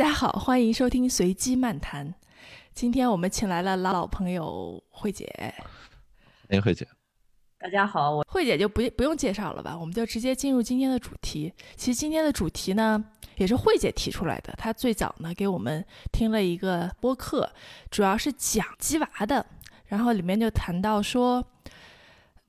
[0.00, 2.14] 大家好，欢迎收听随机漫谈。
[2.72, 5.30] 今天我们请来了老老朋友慧姐。
[6.48, 6.88] 欢迎慧姐。
[7.58, 11.52] 大家好，我慧姐就不不用介绍了吧，我们就直接进入今天的主题。
[11.76, 13.04] 其实今天的主题呢，
[13.36, 14.54] 也是慧姐提出来的。
[14.56, 17.52] 她最早呢给我们听了一个播客，
[17.90, 19.44] 主要是讲鸡娃的，
[19.84, 21.44] 然后里面就谈到说，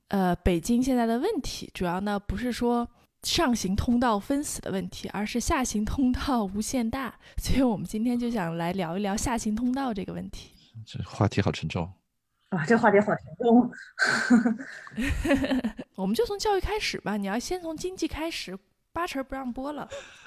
[0.08, 2.88] 呃，北京现在的问题，主要呢不是说。
[3.22, 10.50] 上行通道封死的问题，而是下行通道无限大， 所以我们今天就想来聊一聊下行通道这个问题。
[10.86, 11.92] 这话题好沉重
[12.48, 12.64] 啊！
[12.66, 13.70] 这话题好沉重。
[15.94, 18.58] 我们就从教育开始吧，你要先从经济开始，
[18.92, 19.88] 八成不让播了。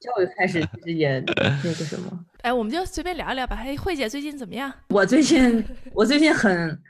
[0.00, 3.56] 教育开始其实也那个什么，哎，我们就随便聊一聊吧。
[3.56, 4.72] 哎，慧姐最近怎么样？
[4.88, 6.82] 我最近我最近很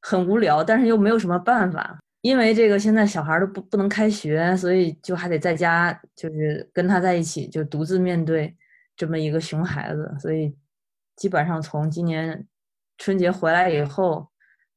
[0.00, 1.98] 很无聊，但是又没有什么办法。
[2.20, 8.56] 因为这个现在小孩都不不能开学，所以就还得在家，就是跟他在一起，就独自面对
[8.96, 10.12] 这么一个熊孩子。
[10.20, 10.52] 所以
[11.14, 12.44] 基本上从今年
[12.98, 14.28] 春节回来以后，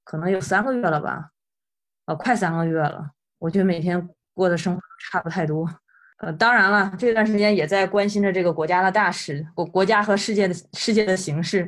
[0.04, 1.32] 可能有三个月了吧，
[2.06, 3.10] 呃，快三个月了。
[3.40, 5.68] 我觉得每天过的生活差不太多。
[6.18, 11.68] 呃，当然了，这段时间也在关心着这个国家的大事，国国家和世界的世界的形势。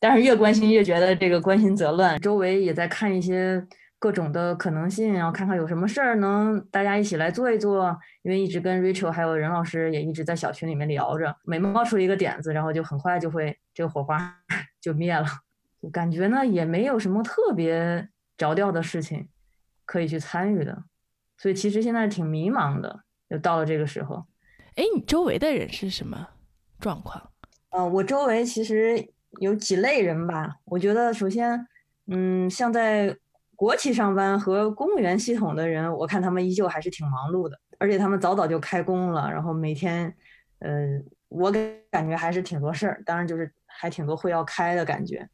[0.00, 3.62] 但是越关心越觉得这个关心则乱，周围也在看一些。
[4.04, 7.98] 各种的可能性，然后看看有什么事儿能大家一起来做一做。
[8.20, 14.36] 因为一直跟 Rachel 还有任老师也一直在小群里面聊着，每冒出一个点子，然后就很快就会这个火花
[14.78, 15.24] 就灭了。
[15.90, 19.26] 感觉呢也没有什么特别着调的事情
[19.86, 20.84] 可以去参与的，
[21.38, 23.04] 所以其实现在挺迷茫的。
[23.30, 24.26] 就到了这个时候，
[24.74, 26.28] 哎，你周围的人是什么
[26.78, 27.30] 状况？
[27.70, 29.08] 嗯，我周围其实
[29.40, 30.56] 有几类人吧。
[30.66, 31.66] 我觉得首先，
[32.08, 33.16] 嗯，像在。
[33.56, 40.14] 国企上班和公务员系统的人，我看他们依旧还是挺忙碌的，而且他们早早就开工了，然后每天，
[40.58, 41.52] 呃，我
[41.90, 45.28] 感觉还是挺多事儿，当然就是还挺多会要开的感觉，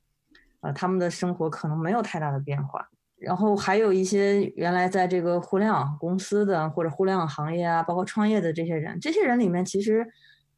[0.61, 2.89] 啊，他们的生活可能没有太大的变化。
[3.17, 10.06] 然后还有一些原来在这个互联网公司的或者互联网行业啊，包括创业的这些人，这些人里面其实，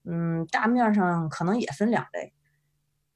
[0.05, 2.33] 嗯，大面上可能也分两类，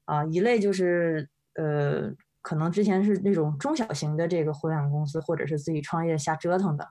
[0.05, 2.13] 啊，一类就是呃。
[2.47, 6.87] 可能之前是那种中小型的这个互联网公司，或者是自己创业瞎折腾的，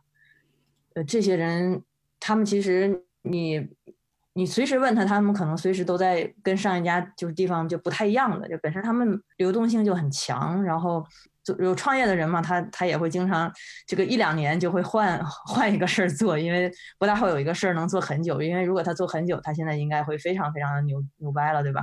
[0.94, 1.82] 呃，这些人，
[2.20, 3.66] 他们其实你
[4.34, 11.02] 你随时问他，他们可能随时都在跟上一家就是地方就不太一样的，就本身他们流动性就很强，然后
[11.58, 13.50] 有创业的人嘛，他他也会经常
[13.86, 15.18] 这个一两年就会换
[15.48, 21.82] 换一个事儿做，因为不大会有一个事儿能做很久，因为如果他做很久，他现在应该会非常非常的牛牛掰了，对吧？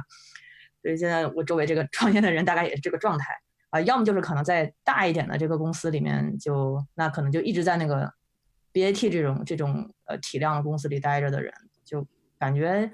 [0.84, 3.26] 所以现在我周围这个创业的人大概也是这个状态。
[3.74, 8.14] 啊，要么就是可能在大一点的这个公司里面，就那可能就一直在那个
[8.72, 11.52] BAT 这种这种呃体量的公司里待着的人，
[11.84, 12.06] 就
[12.38, 12.92] 感觉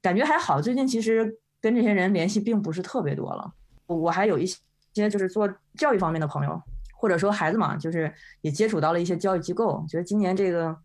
[0.00, 0.62] 感觉还好。
[0.62, 3.52] 最近其实跟这些人联系并不是特别多了。
[3.86, 6.62] 我还有一些就是做教育方面的朋友，
[6.94, 9.84] 或者说孩子嘛，就是也接触到了一些教育机构。
[9.88, 10.76] 觉得今年这个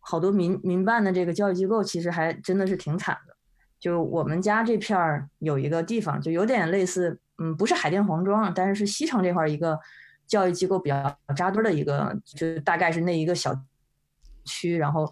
[0.00, 3.35] 好多民民办的这个教育机构，其实还真的是挺惨的。
[3.78, 7.20] 就我们家这片儿有一个地方，就有点类似。
[7.38, 9.78] 嗯，不是海淀黄庄，但是是西城这块一个
[10.26, 13.54] 教育机构比较扎堆的一个，就大概是那一个小
[14.46, 15.06] 区，然后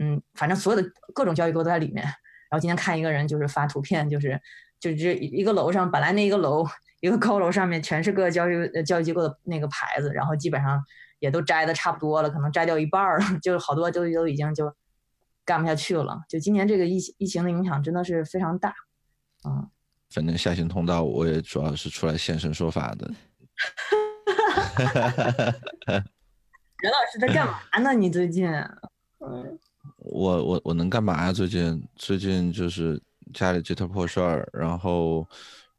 [0.00, 2.02] 嗯，反正所有的各种教育机构都在里面。
[2.02, 4.40] 然后今天看一个人就是发图片，就是
[4.80, 6.66] 就这一个楼上本来那一个楼
[6.98, 10.82] 一个高楼上面全是各教育教育机构的那个牌子，然后基本上
[11.20, 14.74] 也都摘的差不多了，可能摘掉一半了，就好多都都已经就
[15.48, 16.22] 干不下去了。
[16.28, 18.74] 就今年这个疫疫情的影响真的是非常大，
[19.48, 19.66] 嗯。
[20.10, 23.10] 反正下行通道，我也主要是出来现身说法的。
[26.80, 27.94] 任老师在干嘛呢？
[27.94, 28.46] 你最近？
[29.20, 29.58] 嗯
[29.96, 31.32] 我我我能干嘛呀？
[31.32, 33.00] 最近最近就是
[33.32, 35.26] 家里这摊破事儿，然后。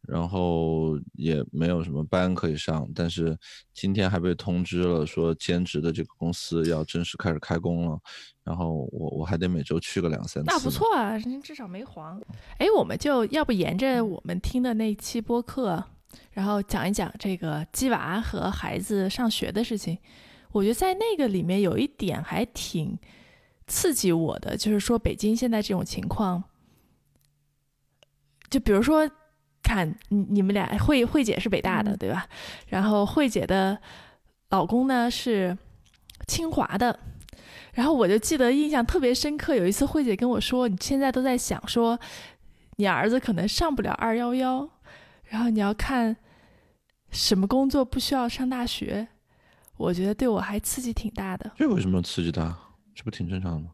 [0.09, 3.37] 然后也没有什么班可以上，但是
[3.73, 7.99] 今天还被通知了，说兼职的这个公司要正式开始开工了。
[8.43, 10.49] 然后我我还得每周去个两三次。
[10.49, 12.19] 那不错啊，人家至少没黄。
[12.57, 15.83] 哎，我们就要不沿着我们听的那期播客，
[16.31, 19.95] 然后讲一讲这个鸡娃和孩子上学的事情。
[20.51, 22.97] 我觉得在那个里面有一点还挺
[23.67, 26.43] 刺激我的，就是说北京现在这种情况，
[28.49, 29.07] 就比如说。
[29.69, 32.27] 看你你们俩慧慧姐是北大的对吧？
[32.69, 33.77] 然后慧姐的
[34.49, 35.55] 老公呢是
[36.25, 36.99] 清华的，
[37.73, 39.55] 然后我就记得印象特别深刻。
[39.55, 41.99] 有一次慧姐跟我说，你现在都在想说
[42.77, 44.67] 你儿子可能上不了二幺幺，
[45.25, 46.17] 然后你要看
[47.11, 49.07] 什么工作不需要上大学。
[49.77, 51.51] 我觉得对我还刺激挺大的。
[51.55, 52.57] 这为什么刺激大？
[52.95, 53.69] 这不挺正常的吗？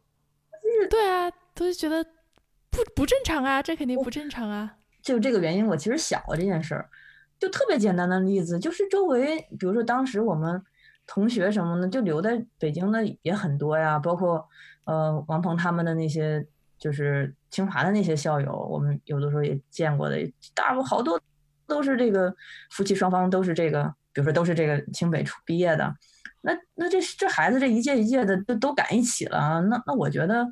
[0.90, 2.06] 对啊，都是觉得。
[2.76, 4.76] 不不正常啊，这肯定不正常啊。
[5.06, 6.90] 就这个原因，我其实想过这件事儿，
[7.40, 10.60] 就特别简单的例子，就是周围，比如说当时我们
[11.06, 14.44] 同学什么的，就留在北京的也很多呀，包括
[14.86, 16.44] 呃王鹏他们的那些，
[16.80, 20.18] 就是清华的那些校友，我们有的时候也见过的，
[20.56, 21.22] 大部好多
[21.68, 22.36] 都是这个
[22.72, 25.96] 夫妻双方都是这个，比如说都是这个清北出毕业的，
[26.42, 30.52] 那那这这孩子这一届一届的都都赶一起了，那那我觉得。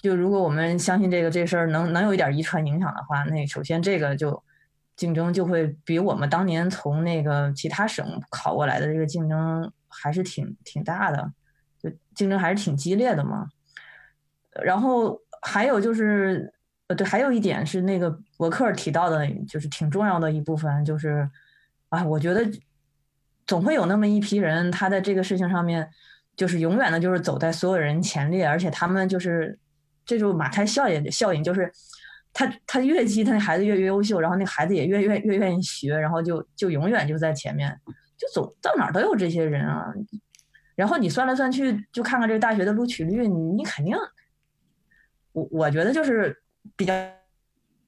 [0.00, 4.40] 就如果我们相信这个这事儿能能有一点遗传影响的话，那首先这个就
[4.94, 11.32] 竞争就会比我们当年从那个其他省考过来的这个竞争还是挺挺大的，
[11.82, 13.48] 就竞争还是挺激烈的嘛。
[14.62, 16.52] 然后还有就是，
[16.86, 21.28] 呃，对，还有一点是那个博客提到的，就是挺重要的一部分，就是
[21.88, 22.48] 啊，我觉得
[23.46, 25.90] 总会有那么一批人，他在这个事情上面
[26.36, 29.58] 就是永远的就是走在所有人前列，而且他们就是。
[30.08, 31.70] 这就马太效应效应就是，
[32.32, 37.78] 他他越激，他那孩子越越优秀，然后那孩子也越越越愿意学，然后就就永远就在前面，
[38.16, 39.84] 就走到哪儿都有这些人啊。
[40.74, 43.94] 然后你算来算去，就看看这个大学的录取率，你你肯定，
[45.32, 46.34] 我我觉得就是
[46.74, 46.94] 比较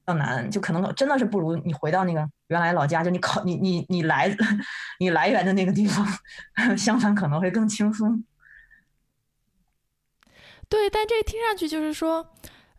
[0.05, 4.29] 较难，就可能真的是不如你回到那个原来老家，就你考你你你来
[4.99, 6.05] 你来源的那个地方，
[6.77, 8.23] 相反可能会更轻松。
[10.71, 12.25] 对，但这听上去就是说，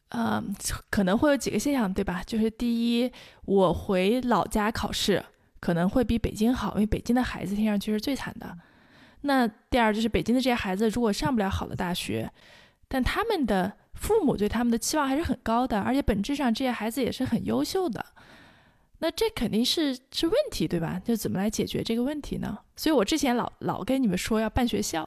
[0.09, 0.43] 呃，
[0.89, 2.23] 可能会有几个现象，对吧？
[2.27, 3.12] 就是第一，
[3.44, 5.23] 我回老家考试
[5.61, 8.56] 可能会比北京好，因为北京的孩子听上去是最惨的。
[9.21, 12.33] 那第二就是北京的这些孩子如果上不了好的大学，
[12.89, 18.03] 但他们的父母对他们的期望还是很高的，而且本质上这些孩子也是很优秀的。
[19.00, 20.99] 那这肯定是是问题，对吧？
[21.05, 22.59] 就怎么来解决这个问题呢？
[22.75, 25.06] 所以我之前老老跟你们说要办学校，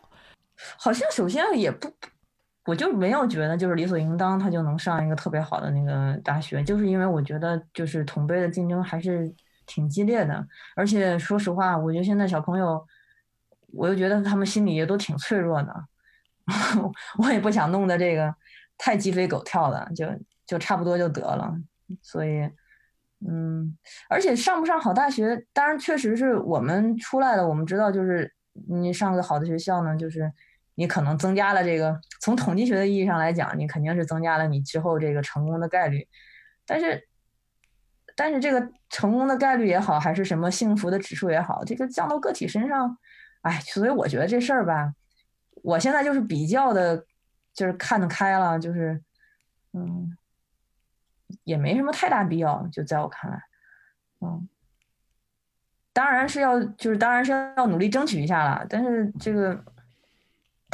[0.77, 1.91] 好像首先也不。
[2.65, 9.31] 我就没有觉得就是理所应当他就能上一个特别好的那个大学，就是因为我觉得就是同辈的竞争还是
[9.67, 10.43] 挺激烈的，
[10.75, 12.83] 而且说实话，我觉得现在小朋友，
[13.71, 15.85] 我又觉得他们心里也都挺脆弱的，
[17.23, 18.33] 我也不想弄得这个
[18.79, 20.07] 太鸡飞狗跳的，就
[20.47, 21.55] 就差不多就得了。
[22.01, 22.49] 所以，
[23.27, 23.77] 嗯，
[24.09, 28.33] 而且上不上好大学，当然确实是我们出来的，我们知道就是
[28.67, 30.33] 你上个好的学校呢，就是。
[30.75, 36.05] 你可能增加了这个，从统计学的意义上来讲，你肯定是增加了你之后这个成功的概率。
[36.65, 37.07] 但是，
[38.15, 42.97] 但是这个成功的概率也好，还是什么幸福的指数也好，这个降到个体身上，
[43.41, 44.93] 哎，所以我觉得这事儿吧，
[45.63, 47.05] 我现在就是比较的，
[47.53, 49.01] 就是看得开了，就是，
[49.71, 50.17] 嗯，
[51.45, 53.41] 也没什么太大必要，就在我看来，
[54.19, 54.49] 嗯，
[55.93, 59.63] 当然是要，就是当然是要努力争取一下了，但是这个。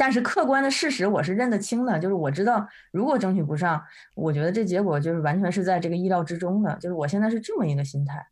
[0.02, 3.80] 但是客观的事实我是认得清的，就是我知道如果争取不上，
[4.16, 8.26] 我觉得这结果就是完全是在这个意料之中的，就是我现在是这么一个心态。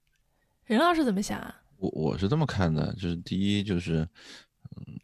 [0.67, 1.63] 任老师怎么想啊？
[1.77, 4.01] 我我是这么看的，就是第一就是，
[4.75, 4.99] 嗯，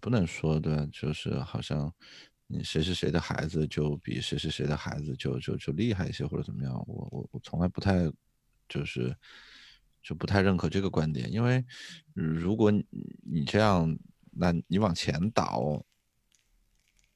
[0.00, 1.92] 不能说对，就是好像
[2.46, 8.08] 你谁是谁的孩子就比谁是谁的孩子就就就厉害一些或者怎么样，我我我从来不太
[8.68, 9.12] 就是
[10.00, 11.64] 就不太认可这个观点，因为
[12.14, 12.86] 如果你
[13.24, 13.98] 你这样，
[14.30, 15.84] 那你往前倒。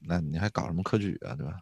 [0.01, 1.59] 那你还搞什么科举啊，对吧？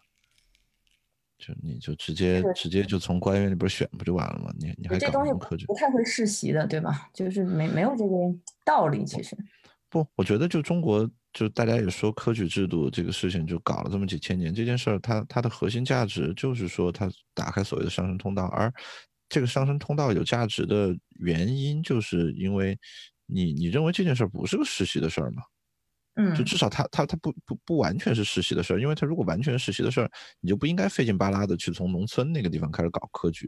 [1.38, 4.50] 就你就直接直接就从官员里边选不就完了吗？
[4.58, 5.66] 你你还搞什么科举？
[5.66, 7.10] 不太会世袭的，对吧？
[7.12, 8.14] 就是没没有这个
[8.64, 9.36] 道理，其实。
[9.90, 18.72] 不，我觉得就中国就大家也说科举制度这个事情就搞了这么几千年，这件事儿它它的核心价值就是说它打开所谓的上升通道，而
[19.28, 22.78] 这个上升通道有价值的原因，就是因为
[23.26, 25.42] 你你认为这件事儿不是个世袭的事儿吗？
[26.18, 33.46] 嗯，就至少他他他不不不完全是实习的事儿，因为他如果完全是实习的事儿，你就不应该费劲巴拉的去从农村那个地方开始搞科举，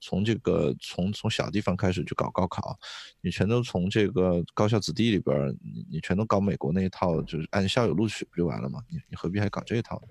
[0.00, 2.76] 从这个从从小地方开始去搞高考，
[3.20, 8.82] 你全都从这个高校子弟里边，你你全都搞美国那一套，就是按校友录取不就完了吗？
[8.90, 10.08] 你你何必还搞这一套呢？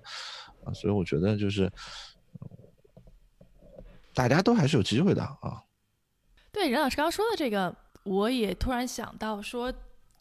[0.64, 1.70] 啊，所以我觉得就是
[4.14, 5.62] 大家都还是有机会的啊。
[6.50, 9.70] 对任老师刚刚说的这个，我也突然想到说，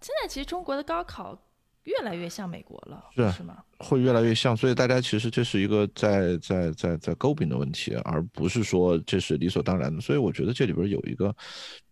[0.02, 1.42] 现在其实中国的高考。
[1.88, 3.64] 越来越像美国了，是是吗？
[3.80, 10.02] 会越来越像，所以大家其实这是一个在在在在诟病的问题，而不是说这是理所当然的。
[10.02, 11.34] 所以我觉得这里边有一个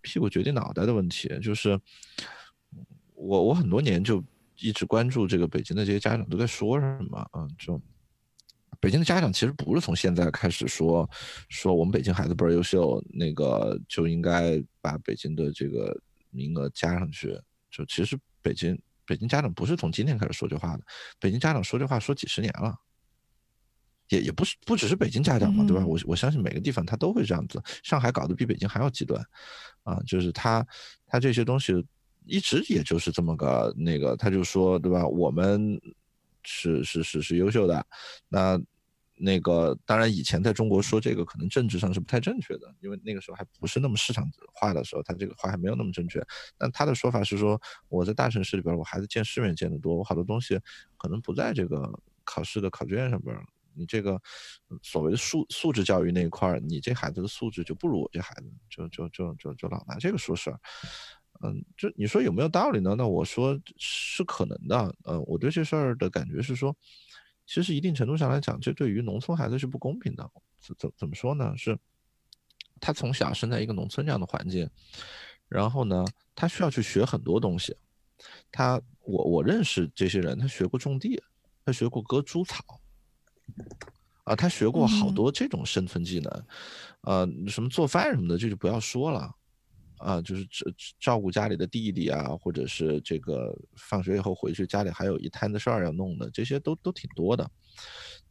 [0.02, 1.80] 屁股决定脑袋的问题，就是
[3.14, 4.22] 我我很多年就
[4.60, 7.82] 一直关注这个北京的这些家长都在说什么，嗯，就
[8.82, 11.10] 北京的家长其实不是从现在开始说
[11.48, 15.98] 说我们北京孩子倍儿优秀，那个就应该把北京的这个
[16.32, 17.40] 名额加上去，
[17.72, 18.78] 就其实北京。
[19.06, 20.84] 北京家长不是从今天开始说这话的，
[21.20, 22.76] 北京家长说这话说几十年了，
[24.10, 25.84] 也也不是不只是北京家长嘛，对吧？
[25.84, 27.62] 嗯我我相信每个地方他都会这样子。
[27.84, 29.24] 上海搞得比北京还要极端，
[29.84, 30.66] 啊，就是他
[31.06, 31.74] 他这些东西
[32.26, 35.06] 一直也就是这么个那个，他就说对吧？
[35.06, 35.80] 我们
[36.44, 37.86] 是是是是优秀的，
[38.28, 38.60] 那
[39.18, 46.22] 那个当然以前在中国说这个可能政治上是不太正确的，因为那个时候还不是那么市场化的时候，他这个话还没有那么正确。
[46.58, 50.60] 但他的说法是说，我在大城市里边，我孩子见世面见得多，我好多东西
[50.98, 51.92] 可能不在这个
[52.24, 53.36] 考试的考卷上边。
[53.78, 54.18] 你这个
[54.82, 60.58] 所谓的素素质教育那一块儿，你这孩子的素质就不如我这孩子，就就就就就老拿这个说事儿。
[61.44, 62.96] 嗯，就你说有没有道理呢？
[62.98, 64.96] 那我说是可能的。
[65.04, 66.74] 嗯，我对这事儿的感觉是说，
[67.46, 70.30] 其实一定程度上来讲，这对于农村孩子是不公平的。
[70.60, 71.54] 怎怎怎么说呢？
[71.56, 71.78] 是
[72.82, 74.70] 他从小生在一个农村这样的环境，
[75.48, 77.76] 然后呢，他需要去学很多东西。
[78.52, 81.22] 他我我认识这些人，他学过种地，
[81.64, 82.64] 他学过割猪草，
[84.24, 86.46] 啊，他学过好嗯多这种生存技能，
[87.02, 89.34] 呃，什么做饭什么的，这就不要说了。
[90.06, 90.66] 啊，就是照
[91.00, 97.50] 照顾家里的弟弟啊，或者是这个放学以后回去家里还有一摊子事儿要弄的，这些都都挺多的。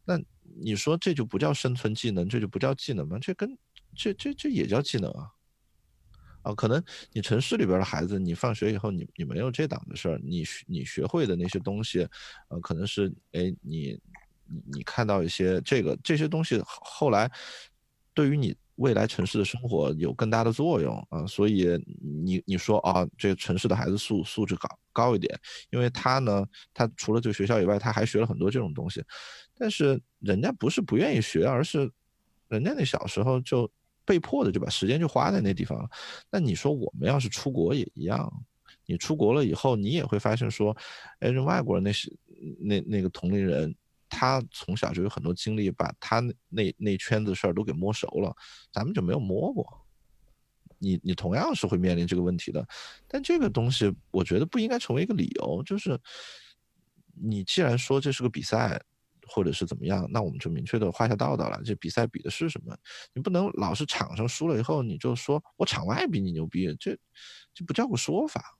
[0.05, 0.17] 那
[0.63, 3.19] 你说这就不叫生存技能，这就不叫技能吗？
[3.19, 3.57] 这跟
[3.93, 5.27] 这这这也叫技能啊！
[6.43, 12.07] 啊，可能你城市里边的孩子，你放学以后你你没有这档子事儿，你你学会的那些东西，
[12.47, 13.99] 呃，可能是哎你
[14.45, 17.29] 你你看到一些这个这些东西后来
[18.13, 21.81] 对于你未来城市的生活有更大的作用啊，所以
[22.23, 25.39] 你你说啊，这个城市的孩子素素质高高一点，
[25.69, 29.03] 因为他呢，他除了这个学校以外，他还学了很多这种东西，
[29.57, 31.89] 但是人家不是不愿意学，而是
[32.49, 33.69] 人家那小时候就
[34.03, 35.89] 被迫的就把时间就花在那地方了。
[36.29, 38.31] 那你说我们要是出国也一样，
[38.85, 40.75] 你出国了以后，你也会发现说，
[41.19, 42.11] 哎，人外国人那些
[42.59, 43.73] 那那个同龄人。
[44.09, 48.35] 他从小就有很多经历，把他那那圈子事儿都给摸熟了，
[48.71, 49.65] 咱们就没有摸过。
[50.77, 52.67] 你你同样是会面临这个问题的，
[53.07, 55.63] 但这个东西我觉得不应该成为一个理由。
[55.63, 55.99] 就是
[57.13, 58.79] 你既然说这是个比赛，
[59.27, 61.59] 或者是怎么样，那我们就明确的画下道道了。
[61.63, 62.77] 这比赛比的是什么？
[63.13, 66.95] 你不能老是场上输了以后你就说我场外比你牛逼，这
[67.53, 68.54] 这不叫个说法。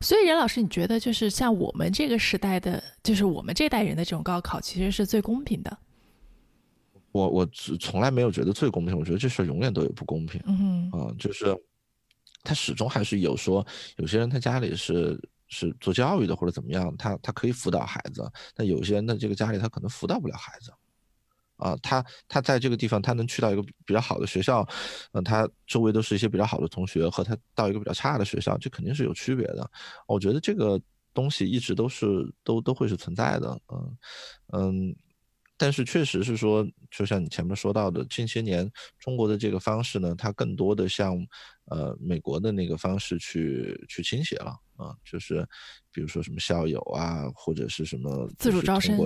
[0.00, 5.78] 所以任老师，你觉得就是像我们这个时代的，就是我们这代人的这种高考，其实是最公平的。
[7.12, 7.46] 我我
[7.80, 10.40] 从来没有觉得最公平，我觉得这事儿永远都有不公平。
[10.46, 11.56] 嗯啊，就是
[12.44, 13.66] 他始终还是有说，
[13.96, 15.18] 有些人他家里是
[15.48, 20.70] 是做教育的或者怎么样，他他可以辅导孩子，但有些人的这个家里他可能辅导不了孩子。
[21.58, 24.66] 啊，他他在这个地方，他能去到一个比较好的学校，
[25.12, 29.70] 嗯，他周围都是一些比较好的同学，和他到一个比较差的学校，这肯定是有区别的。
[30.06, 30.80] 我觉得这个
[31.12, 32.06] 东西一直都是
[32.44, 33.96] 都都会是存在的，嗯
[34.52, 34.96] 嗯，
[35.56, 41.16] 但是确实是说，就像你前面说到的，近些年中国的这个方式呢，它更多的向
[41.64, 45.44] 呃美国的那个方式去去倾斜了啊，就是
[45.92, 48.96] 比如说什么校友啊，或者是什么自主招生。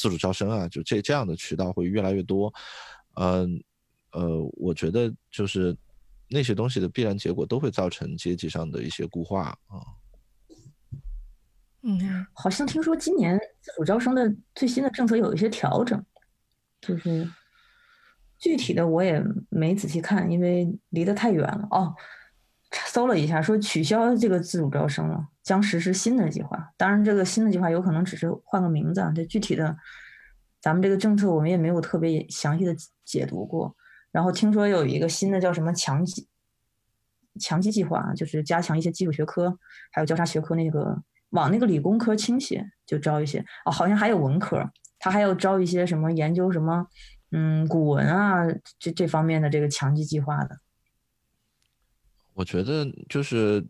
[0.00, 2.50] 自主招生啊，就这这样的渠道会越来越多，
[3.16, 3.62] 嗯
[4.12, 5.76] 呃，我觉得就是
[6.26, 9.76] 那些东西的必然结果都会造成阶级上的一些固化啊。
[11.82, 16.02] 嗯，好像听说今年自主招生的最新的政策有一些调整，
[16.80, 17.30] 就是
[18.38, 21.68] 具体的我也没仔细看，因为离得太远了。
[21.70, 21.94] 哦，
[22.72, 25.26] 搜了一下，说取消这个自主招生了。
[25.42, 29.76] 将实施新的计划，当然这个新的计划有可能只是换个名字啊，这具体的
[30.60, 33.74] 咱们这个政策我们也没有特别详细的解读过。
[34.12, 36.28] 然后听说有一个新的叫什么强基
[37.40, 39.58] 强基计划，就是加强一些基础学科，
[39.90, 46.86] 还有交叉学科那个往那个理工科倾斜，就招一些哦，好像还有文科，他还要招一些什么研究什么
[47.32, 48.46] 嗯古文啊
[48.78, 50.60] 这这方面的这个强基计划的。
[52.40, 53.62] 我觉得就是，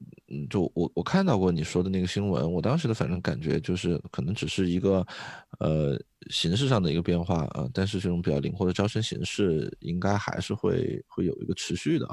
[0.48, 5.04] 就我我看到过你说的那个新闻，我当时的反正感觉就是可能只是一个，
[5.58, 6.00] 呃，
[6.30, 12.06] 形式上的一个变化啊，但是这种比较灵活的招生形式应该还是会会有一个持续的，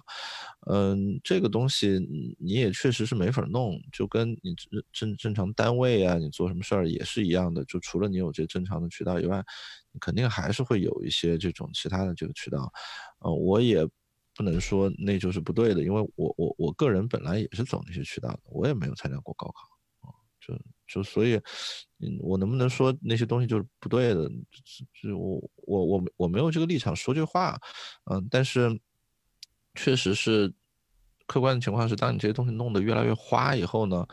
[0.68, 2.00] 嗯，这个东西
[2.40, 9.46] 你也确实是没法弄，就跟你正正正常单位啊，你做什么事儿也是一样的，就除了你有这正常的渠道以外，
[9.92, 12.74] 你肯定还是会有一些这种其他的这个渠道，
[13.20, 13.88] 呃，我也。
[14.38, 20.56] 不能说那就是不对的，因为我我我个人本来也是走那些渠道的，我也没有参加过高考啊，就
[20.88, 21.34] 就所以，
[22.00, 24.30] 嗯，我能不能说那些东西就是不对的？
[25.02, 27.60] 就我我我我没有这个立场说这话，
[28.12, 28.80] 嗯，但是
[29.74, 30.54] 确实是
[31.26, 34.08] 客观的情况是，当你这些东西弄得越来越花以后呢，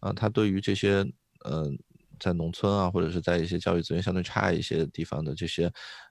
[0.00, 1.00] 啊，它对于这些
[1.46, 1.78] 嗯
[2.20, 5.64] 在农村啊，或者是在一些教育资源相对差一些地方的这些，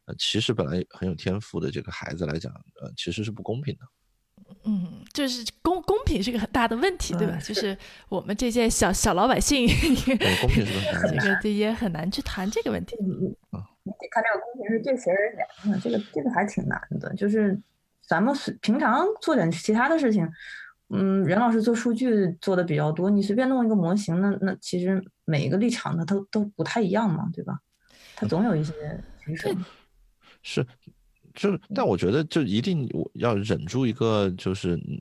[0.05, 2.51] 呃，其实本来很有天赋的这个孩子来讲，
[2.81, 3.81] 呃，其实是不公平的。
[4.63, 7.37] 嗯，就是公公平是个很大的问题，对吧？
[7.37, 7.77] 嗯 就是
[8.09, 11.27] 我们这些小小老百姓，对，公平是个很大的这问题。
[11.27, 12.95] 个这也很难去谈这个问题。
[12.99, 13.27] 嗯你
[13.83, 17.13] 你得看这个公平是对谁而言的，这个这个还挺难的。
[17.15, 17.59] 就是
[18.05, 20.27] 咱们随平常做点其他的事情，
[20.89, 27.59] 嗯，任老师做数据做的比较多，你随便弄一个模型，那那其实每一个立场它都都不太一样嘛，对吧？
[28.15, 28.73] 他总有一些
[29.23, 29.55] 取舍。
[30.41, 30.65] 是，
[31.35, 34.99] 就是，但我觉得就一定我要忍住一个，就是嗯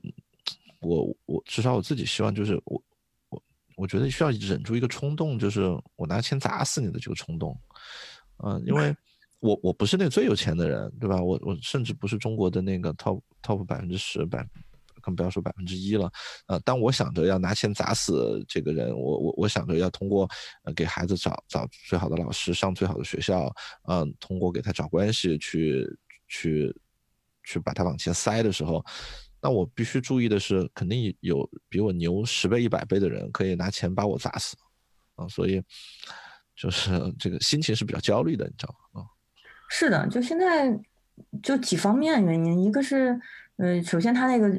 [0.81, 2.81] 我我至少我自己希望就是我
[3.29, 3.43] 我
[3.75, 5.61] 我觉得需要忍住一个冲动，就是
[5.95, 7.59] 我拿钱砸死你的这个冲动，
[8.43, 8.95] 嗯、因为
[9.41, 11.15] 我我不是那个最有钱的人，对吧？
[11.21, 14.47] 我我甚至不是中国的那个 top top 百分之十百。
[14.99, 16.11] 更不要说百分之一了，
[16.47, 20.29] 呃，当我想着要拿钱砸死这个人，我我我想着要通过
[20.63, 23.53] 呃给孩子找找最好的老师，上最好的学校，
[23.87, 25.85] 嗯、通过给他找关系去
[26.27, 26.75] 去
[27.43, 28.83] 去把他往前塞的时候，
[29.41, 34.57] 那我必须注意的是，肯定有比我牛十倍、一百倍的人可以拿钱把我砸死，
[35.15, 35.61] 啊、所以
[36.55, 39.01] 就是这个心情是比较焦虑的，你知道吗？
[39.01, 39.07] 啊、
[39.69, 40.77] 是的，就现在
[41.41, 43.19] 就几方面原因，一个是，
[43.57, 44.49] 呃，首先他那个，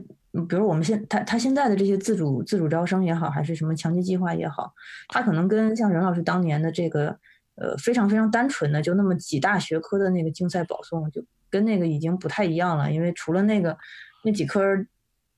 [0.49, 4.73] 比如我们现他他现在的这些自主自主招生也好，还是什么强基计划也好，
[5.09, 7.19] 他可能跟像任老师当年的这个，
[7.57, 13.77] 呃，非常非常单纯的就那么几大学科的那个竞赛保送，就跟那个已经不太一样了，因为除了那个
[14.25, 14.87] 那几科儿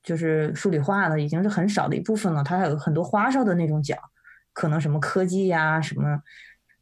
[0.02, 3.98] 就是数理化的已经是很少的一部分了，他还有很多花哨的那种奖，
[4.52, 6.22] 可能什么科技呀、什么，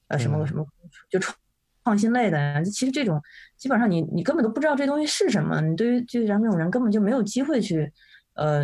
[0.09, 0.47] 呃，什么嗯。
[0.47, 0.67] 什么
[1.09, 1.37] 就创
[1.85, 3.21] 创新类的，其实这种
[3.57, 7.91] 基本上你你根本都不知道这东西是什么，你对于就咱们这种人根本就没有机会去，
[8.35, 8.61] 呃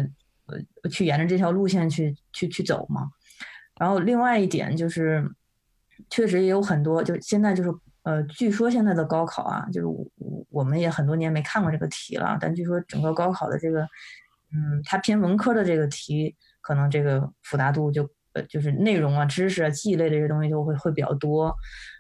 [0.47, 3.09] 呃，去沿着这条路线去去去走嘛。
[3.79, 5.29] 然后另外一点就是，
[6.09, 7.71] 确实也有很多，就现在就是
[8.03, 10.07] 呃，据说现在的高考啊，就是我
[10.51, 13.83] 我们也很多年没看过这个题了，但据说整个高考的这个，
[14.53, 21.55] 嗯，它偏文科的这个题，可能这个复杂度就呃就是内容啊、知识啊、记忆类的这些东西就会会比较多，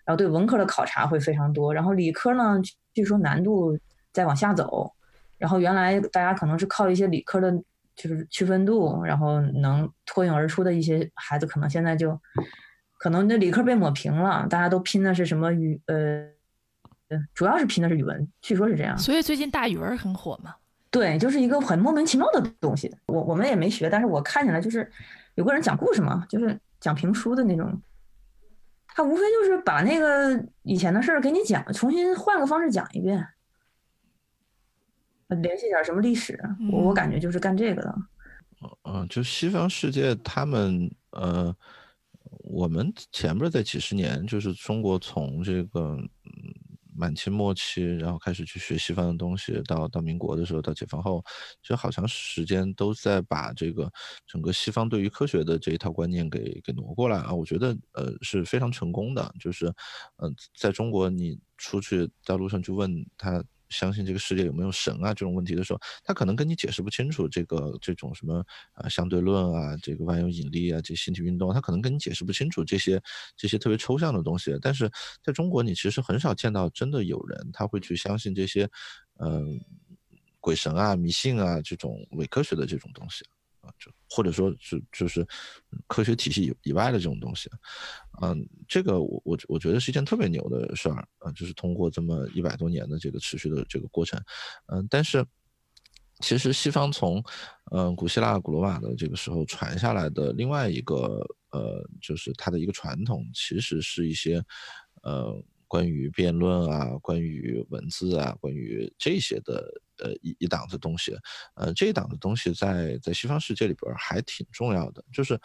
[0.07, 2.59] 然后对文科的考察会非常多，然后理科呢，
[2.95, 3.79] 据说难度
[4.13, 4.91] 在往下走，
[5.37, 7.53] 然后原来大家可能是靠一些理科的，
[7.95, 12.19] 就是区分度，然后能脱颖而出的一些孩子，可能现在就
[12.97, 16.35] 可能那理科被抹平了，大家都拼的是什么语呃。
[17.09, 18.99] 呃主要是拼的是语文，据说是这样。
[18.99, 20.53] 所以最近大语文很火嘛。
[20.91, 22.93] 对，就是一个很莫名其妙的东西。
[23.07, 24.91] 我我们也没学，但是我看起来就是
[25.37, 27.81] 有个人讲故事嘛，就是讲评书的那种。
[28.97, 33.29] 他无非就是把那个以前的事儿给你讲，重新换个方式讲一遍，
[35.29, 36.41] 呃联系点什么历史。
[36.73, 37.95] 我我感觉就是干这个的。
[38.85, 41.55] 嗯，就西方世界，他们呃，
[42.41, 46.55] 我们前边儿在几十年，就是中国从这个嗯
[46.97, 51.23] 满清末期，然后开始去学西方的东西，到到民国的时候，到解放后，
[51.63, 53.91] 其实好长时间都在把这个
[54.27, 59.67] 整个西方对于科学的这一套观念给给挪过来啊，我觉得呃是非常成功的，就是
[60.17, 63.45] 呃在中国你出去在路上去问他。
[63.69, 73.03] 相信这个世界有没有神啊这种问题的时候，他可能跟你解释不清楚这个这种什么啊相对论啊，这个万有引力啊，这星体运动，他可能跟你解释不清楚这些
[73.37, 74.57] 这些特别抽象的东西。
[74.63, 74.91] 但是
[75.23, 78.69] 在中国，你其实很少见到真的有人他会去相信这些，
[79.19, 79.61] 嗯、
[80.41, 83.25] 鬼神啊、迷信啊这种伪科学的这种东西
[83.79, 85.27] 就或者说是就是
[85.87, 87.51] 科学体系以以外的这种东西。
[88.23, 94.19] 嗯，这个我我我觉得是一件特别牛的事儿啊，就是通过这么一百多年的这个持续的这个过程，
[94.67, 95.25] 嗯，但是
[96.21, 97.23] 其实西方从
[97.73, 104.43] 嗯古希腊、古罗马的这个时候传下来的另外一个呃，就是它的一个传统，其实是一些
[105.03, 105.31] 呃
[105.69, 109.63] 关于辩论啊、关于文字啊、关于这些的
[109.99, 111.15] 呃一一档子东西，
[111.55, 115.39] 呃这一档子东西在在西方世界里边还挺重要的，就是。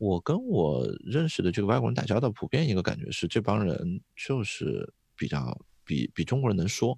[0.00, 6.96] 我跟我认识的这个外国人打交道，普遍一个感觉是，这帮人就是比较比比中国人能说，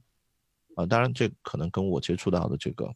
[0.76, 2.94] 啊，当然这可能跟我接触到的这个，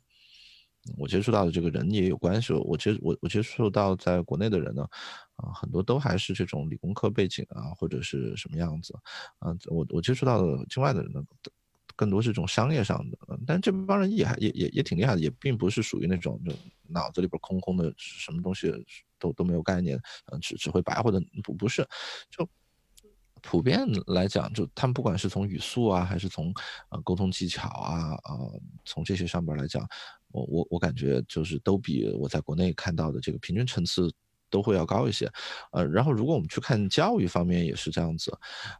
[0.99, 2.53] 我接触到的这个人也有关系。
[2.53, 4.83] 我接我我接触到在国内的人呢，
[5.37, 8.93] 啊，很多都还是这种理工科背景啊，或者是什么样子，
[9.39, 11.25] 啊，我我接触到的境外的人呢。
[11.97, 16.53] 更多是这种商业上的，嗯但这帮人也还也也也挺厉害的，也并不是属于那种就
[16.89, 18.73] 脑子里边空空的，什么东西
[19.19, 19.97] 都都没有概念，
[20.33, 21.87] 嗯，只只会白话的，不不是，
[22.31, 22.49] 就
[23.43, 26.53] 普遍来讲，就他们不管是从语速啊，还是从
[26.89, 29.87] 呃沟通技巧啊，呃，从这些上边来讲，
[30.33, 34.11] 我我我感觉就是都比我在国内看到的这个平均层次
[34.49, 35.31] 都会要高一些。
[35.73, 38.33] 呃，然后如果我们去看教育方面也是这样子，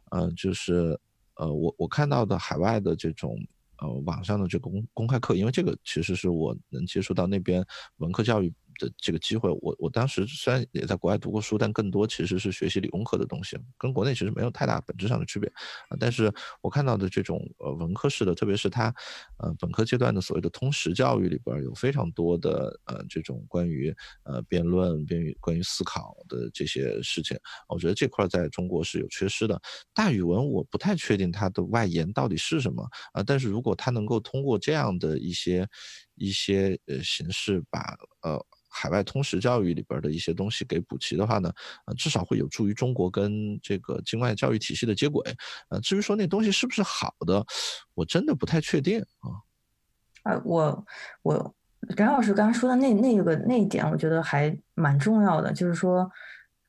[0.09, 0.99] 呃，就是
[1.37, 3.37] 呃，我我看到的海外的这种。
[3.79, 7.61] 呃，网上的这个公公开课，因为这个其实是我能接触到那边
[7.97, 8.51] 文科教育。
[8.79, 15.47] 的这个机会，我我当时虽然也在国外读过书，但更多其实是学习理工科的东西，跟国内其实没有太大本质上的区别
[15.89, 15.97] 啊。
[15.99, 18.93] 但是我看到的这种呃文科式的，特别是它
[19.37, 29.59] 呃本科阶段的所谓的通识教育里边，有非常多的呃这种关于呃辩论、关于关于思考的这些事情，我觉得这块在中国是有缺失的。
[29.93, 32.83] 大语文我不太确定它的外延到底是什么
[33.13, 35.67] 啊，但是如果它能够通过这样的一些
[36.15, 37.79] 一些呃形式把
[38.21, 38.45] 呃。
[38.77, 41.49] 海外通识教育里边的一些东西给补齐的话呢，
[41.85, 45.23] 呃，至少会有助于中国跟这个境外教育体系的接轨。
[45.69, 47.41] 呃，至于说那东西是不是好的，
[47.93, 49.31] 我真的不太确定啊。
[50.23, 50.85] 啊，我
[51.21, 51.55] 我
[51.95, 55.53] 张老师刚刚说的那那个那一点，我觉得还蛮重要的。
[55.53, 56.11] 就是说，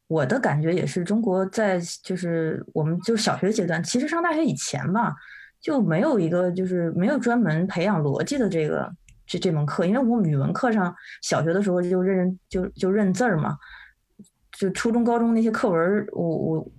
[0.06, 5.12] 我的感觉也是，中国在就是我们就小学阶段，其实上大学以前吧，
[5.60, 8.94] 就没有一个就是没有专门培养逻辑的这个。
[9.26, 13.56] 这这门课，因为我们语文课上小学的时候就认就就认字儿嘛，
[14.56, 16.72] 就初中高中那些课文，我我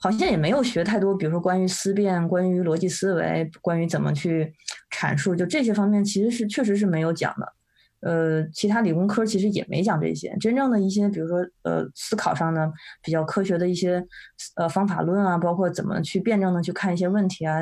[0.00, 4.52] 好像也没有学太多，比如说关于思辨、关于逻辑思维、关于怎么去
[4.90, 7.52] 阐述，就这些方面其实是确实是没有讲的。
[8.00, 12.70] 呃，其他理工科其实也没讲这些，真正的一些，比如说呃思考上的
[13.02, 14.04] 比较科学的一些
[14.56, 17.60] 呃方法论啊，包括怎么去辩证的去看一些问题啊，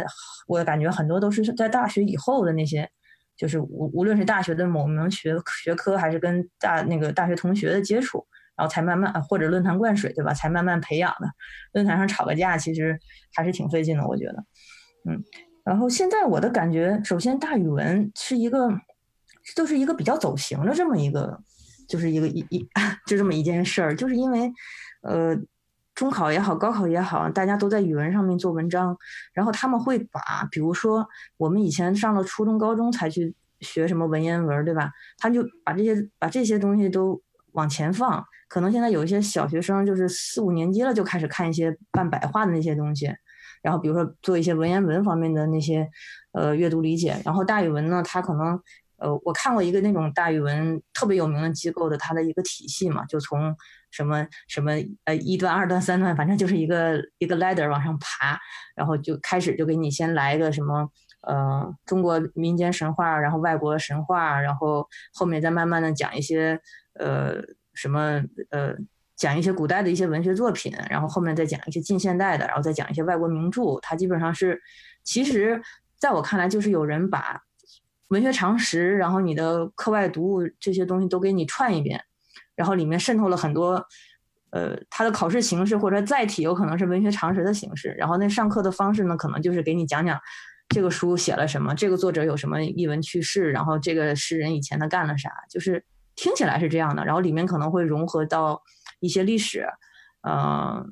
[0.49, 2.91] 我感觉很多都是在大学以后的那些。
[3.37, 10.33] 就是无无论是大学的某门学学科，还是跟大那个大学同学的接触，然后才慢慢或者论坛灌水，对吧？
[10.33, 11.29] 才慢慢培养的。
[11.73, 12.99] 论坛上吵个架，其实
[13.35, 14.45] 还是挺费劲的，我觉得。
[15.09, 15.23] 嗯，
[15.65, 18.69] 然后现在我的感觉，首先大语文是一个，
[19.55, 21.39] 就是一个比较走形的这么一个，
[21.89, 22.69] 就是一个一一
[23.07, 24.53] 就这么一件事儿，就是因为
[25.03, 25.37] 呃。
[25.95, 28.97] 中考也好，高考也好，大家都在语文上面做文章，
[29.33, 34.91] 然后他们会把，比如说我们以前上了初中、高中才去学什么文言文，对吧？
[35.19, 38.25] 他就把这些把这些东西都往前放。
[38.49, 43.09] 可能现在有一些小学生就是四五年级了就开始看一些半白话的那些东西，
[43.63, 45.89] 然后比如说做一些文言文方面的那些
[46.33, 47.17] 呃阅读理解。
[47.25, 48.61] 然后大语文呢，他可能
[48.97, 53.55] 呃我看过一个那种大语文特别有名的机构的它的一个体系嘛，就从。
[53.95, 54.73] 什么什么
[55.05, 58.37] 呃一段二段三段，反正就是一个一个 ladder 往上爬，
[58.75, 66.61] 然后就开始就给你先来一个什么呃中国民间神话，然后外国神话，然后后面再慢慢的讲一些
[66.99, 67.37] 呃
[67.73, 68.75] 什么呃
[69.15, 73.79] 讲一些古代的一些文学作品，然后后面再讲一些近现代的，然后再讲一些外国名著。
[73.81, 74.61] 它基本上是，
[75.05, 75.63] 其实
[75.97, 77.41] 在我看来就是有人把
[78.09, 82.03] 文学常识，然后你的课外读物这些东西都给你串一遍。
[82.55, 83.85] 然后里面渗透了很多，
[84.51, 87.89] 呃，它的考试形式或者载体有可能是文学常识的形式。
[87.99, 90.17] 然后那上课的方式呢，可能就是给你讲讲
[90.69, 97.05] 这个书写了什么，这个作者有什么译文趣事，然后这个诗人以前他干了啥，就是听起来是这样的。
[97.05, 98.63] 然后里面可能会融合到
[99.01, 99.67] 一些历史，
[100.23, 100.89] 嗯，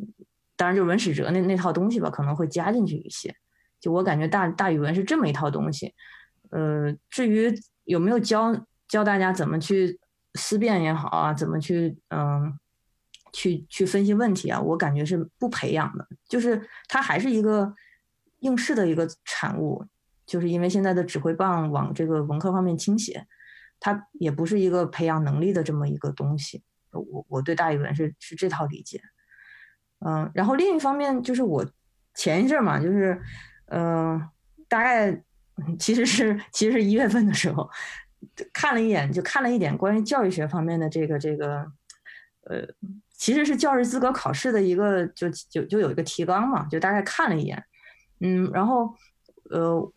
[0.57, 3.33] 当然就文史哲那那套东西吧，可能会加进去一些。
[3.81, 5.95] 就我感觉大大语文是这么一套东西，
[6.51, 10.01] 呃，至于有没有教教大家怎么去。
[10.35, 12.59] 思辨也好啊，怎么去嗯，
[13.33, 14.61] 去去分析问题啊？
[14.61, 17.75] 我感觉是不培养的，就是它还是一个
[18.39, 19.85] 应试的一个产物，
[20.25, 23.27] 就是因为现在的指挥棒往这个文科方面倾斜，
[23.79, 26.63] 它也不是一个培养能力的这么一个东西。
[26.91, 29.03] 我我对大语文是是这套理解，
[30.05, 31.67] 嗯，然后另一方面就是我
[32.15, 33.21] 前一阵嘛，就是
[33.67, 34.29] 嗯，
[34.69, 35.23] 大概
[35.79, 37.69] 其实是其实是一月份的时候。
[38.53, 41.67] 看了一眼，就看了一点关于教育学方面的这个这个，
[42.45, 42.67] 呃，
[43.13, 47.65] 其实是教师资格考试的一个，就就就有一个提纲嘛，就大概看了一眼，
[48.21, 48.95] 嗯，然后
[49.51, 49.93] 呃，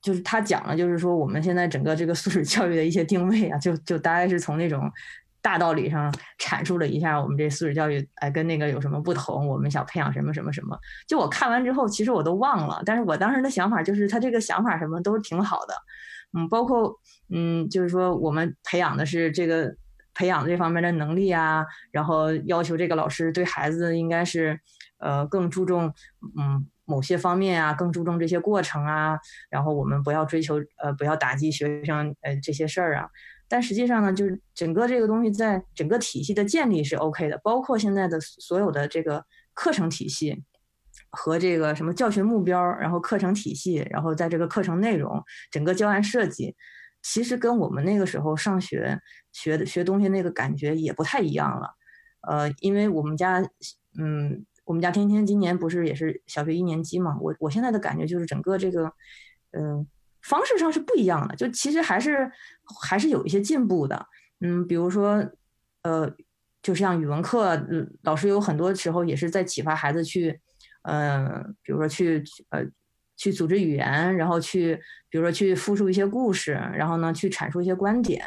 [0.00, 4.90] 就是他讲了，就是说我们现在整个这个素质教育的一些定位啊，就就大概是从那种
[5.40, 10.78] 大道理上阐述了一下我们这素质教育，哎，跟那个有什么不同，我们想培养什么什么什么。
[11.06, 15.74] 就我看完之后，其实我都忘了，但是我当时的想法就是他这个想法什么都是挺好的。
[16.34, 16.98] 嗯，包括
[17.30, 19.74] 嗯，就是说我们培养的是这个
[20.14, 24.60] 培养这方面的能力啊，然后要求这个老师对孩子应该是
[24.98, 25.92] 呃更注重
[26.38, 29.18] 嗯某些方面啊，更注重这些过程啊，
[29.50, 33.08] 然后我们不要追求呃不要打击学生呃这些事儿啊。
[33.48, 40.42] 但实际上呢，就是整个这个东西在整个体系的建立是 OK 的，包括现在的所有的这个课程体系。
[41.12, 46.56] 和这个什么教学目标，然后课程体系，然后在这个课程内容，整个教案设计，
[47.02, 48.98] 其实跟我们那个时候上学
[49.32, 51.70] 学的学东西那个感觉也不太一样了。
[52.22, 53.42] 呃，因为我们家，
[53.98, 58.92] 嗯，我们家天天今年不是也是小学一年级嘛，我我现在的感觉就是整个这个，
[59.50, 59.86] 嗯，
[60.22, 62.30] 方式上是不一样的，就其实还是
[62.80, 64.06] 还是有一些进步的，
[64.40, 65.28] 嗯，比如说，
[65.82, 66.08] 呃，
[66.62, 67.60] 就像语文课，
[68.02, 70.40] 老师有很多时候也是在启发孩子去，
[70.82, 72.64] 嗯，比如说去，呃。
[73.14, 74.74] 去组织语言，然后去，
[75.08, 78.24] 比如说去复述一些故事，然后呢，去阐述一些观点，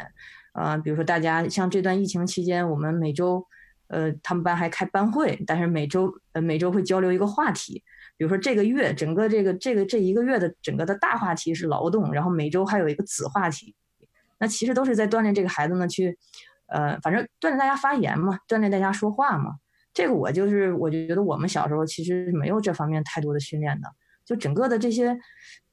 [0.54, 3.46] 呃，比如说大家像这段疫情期间，我们每周，
[3.88, 7.82] 呃，他们班还开班会，但是每周，呃，每周会交流一个话题，
[8.16, 13.74] 比如说这个月整个这个这个这一个月的整个的大话题是劳动，然后每周还有一个子话题，
[14.38, 16.16] 那其实都是在锻炼这个孩子呢，去，
[16.68, 19.56] 呃，反正锻炼大家发言嘛，锻炼大家说话嘛，
[19.96, 23.88] 这个我就是我就觉得我们小时候其实没有这方面太多的训练的。
[24.26, 25.18] 就整个的这些，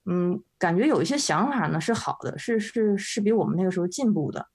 [0.05, 4.47] 嗯，感觉有一些想法呢是好的，是是是比我们那个时候进步的。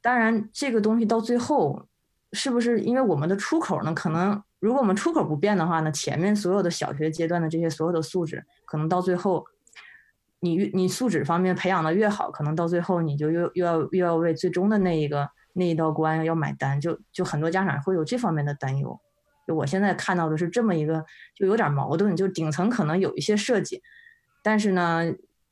[0.00, 1.88] 当然，这个东西到最后，
[2.32, 3.92] 是不是因为我们的出口呢？
[3.92, 9.44] 可能如果我们出口不变的话呢，前面所有的小学阶段的这些所有的素质，可能到最后，
[10.38, 19.00] 你你素质方面培养的越好，可能到最后你就又又要又要为最终的那一个那一道关要买单，就就很多家长会有这方面的担忧。
[19.46, 22.14] 就我现在看到的是这么一个，就有点矛盾。
[22.14, 23.82] 就顶层可能有一些设计，
[24.42, 25.10] 但是呢，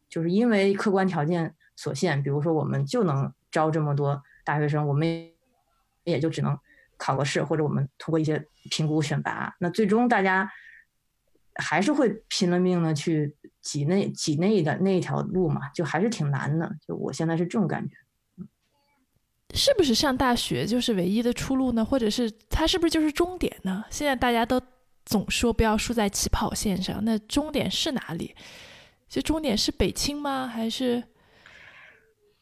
[0.09, 5.31] 就是因为客观条件所限，比如说我们就能招这么多大学生，我们
[6.05, 6.59] 也就只能
[6.99, 9.55] 考个试，或者我们通过一些评估选拔。
[9.61, 10.51] 那最终大家
[11.55, 16.71] 还是会拼了命的去挤那挤那的那一条路嘛，就还是挺难的。
[16.87, 17.97] 就我现在是这种感觉。
[19.55, 21.85] 是不是上大学就是唯一的出路呢？
[21.85, 23.85] 或者是它是不是就是终点呢？
[23.89, 24.61] 现在大家都
[25.05, 28.35] 总说不要输在起跑线上，那终点是哪里？
[29.09, 30.47] 就终点是北清吗？
[30.47, 31.03] 还是？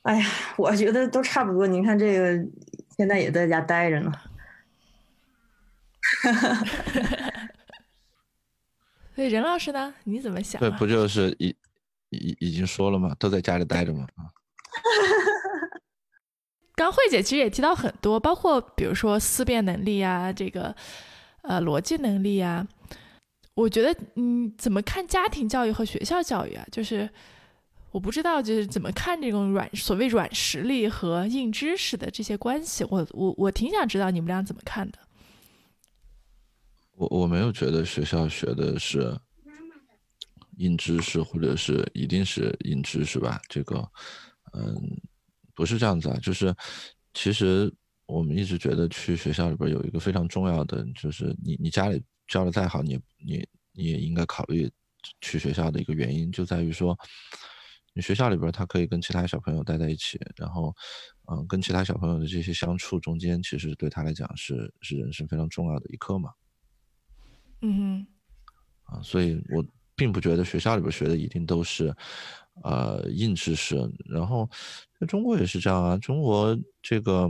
[0.02, 1.66] 哎呀，我觉得都差不多。
[1.66, 2.44] 您看这个，
[2.96, 4.10] 现在也在家待着呢。
[9.14, 9.94] 所以任老师呢？
[10.04, 10.58] 你怎么想？
[10.58, 11.54] 对，不就是已
[12.08, 13.14] 已已经说了吗？
[13.18, 14.06] 都在家里待着吗？
[14.16, 14.24] 啊。
[16.82, 20.74] 刚慧姐其实也提到很多，包括比如说思辨能力啊，这个
[21.42, 22.66] 呃逻辑能力啊。
[23.54, 26.66] 我觉得，嗯，怎么看家庭教育和学校教育啊？
[26.72, 27.08] 就是
[27.92, 32.82] 我不知道，就是怎么看这种软所谓软实力和硬知识的这些关系。
[32.90, 34.98] 我我我挺想知道你们俩怎么看的。
[36.96, 39.16] 我我没有觉得学校学的是
[40.56, 43.40] 硬知识，或者是一定是硬知识吧？
[43.48, 43.88] 这个，
[44.54, 45.00] 嗯。
[45.62, 46.52] 不是这样子啊，就是
[47.14, 47.72] 其实
[48.06, 54.68] 我们一直觉得去学校里边有一个非常重要的，就是你你家里教的再好，你你你也应该考虑
[55.20, 56.98] 去学校的一个原因，就在于说，
[57.94, 60.74] 你学校里边他可以跟其他小朋友待在一起，然后
[61.30, 66.32] 嗯，跟其他小朋友的这些相处中间，其实对他来讲是是人生非常重要的一课嘛。
[67.60, 68.06] 嗯哼，
[68.82, 69.64] 啊，所以我
[70.02, 71.94] 并不觉得学校里边学的一定都是。
[72.64, 74.46] 呃，硬知识，然后
[75.00, 75.96] 在中国也是这样啊。
[75.96, 77.26] 中国这个，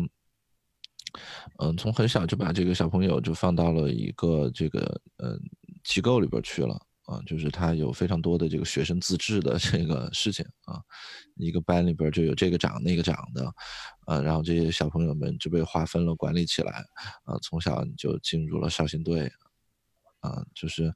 [1.60, 5.40] 嗯，从很小就把这个小朋友就放到了一个这个嗯
[5.84, 10.82] 机构里边去了啊，就是他有非常多的这个学生自治的这个事情啊，
[11.36, 13.54] 一个班里边就有这个长那个长的，
[14.08, 16.84] 呃，然后这些小朋友们就被划分了管理起来
[17.22, 19.30] 啊，从小你就进入了少先队
[20.18, 20.92] 啊，就是。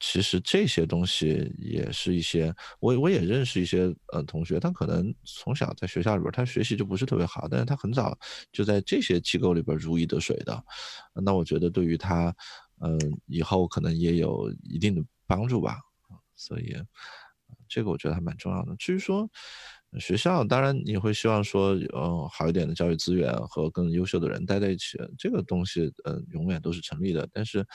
[0.00, 8.18] 其实这些东西也是一些，我我也认识一些呃同学，他可能从小在学校里边，他学习就不是特别好，但是他很早
[8.50, 10.64] 就在这些机构里边如鱼得水的，
[11.14, 12.34] 那我觉得对于他，
[12.80, 15.78] 嗯，以后可能也有一定的帮助吧，
[16.34, 16.74] 所以
[17.68, 18.74] 这个我觉得还蛮重要的。
[18.76, 19.30] 至于说。
[19.98, 27.28] 学校当然你会希望说，呃，好一点的教育资源和更优秀的人待在一起，这个东西，呃，永远都是成立的。
[27.32, 27.66] 但是，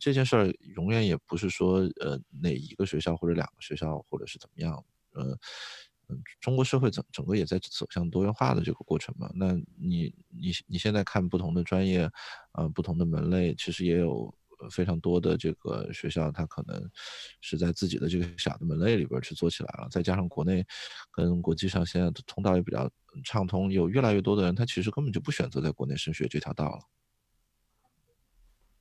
[0.00, 4.72] 这件事儿永远也不是说，呃，哪一个学校或者两个学校或者是怎么样，
[5.12, 5.36] 呃，
[6.08, 9.30] 嗯，中国社会整整个也在走向多元化的这个过程嘛。
[9.34, 12.10] 那你你你现在看不同的专业，
[12.52, 14.34] 呃，不同的门类，其实也有。
[14.68, 16.90] 非常多的这个学校，它可能
[17.40, 20.64] 是在自己的这个小的门类里边去做起来了，再加上国内
[21.12, 22.90] 跟国际上现在的通道也比较
[23.24, 26.80] 畅通，有越来越多的人，他其实根本就不选择在国内升学这条道了。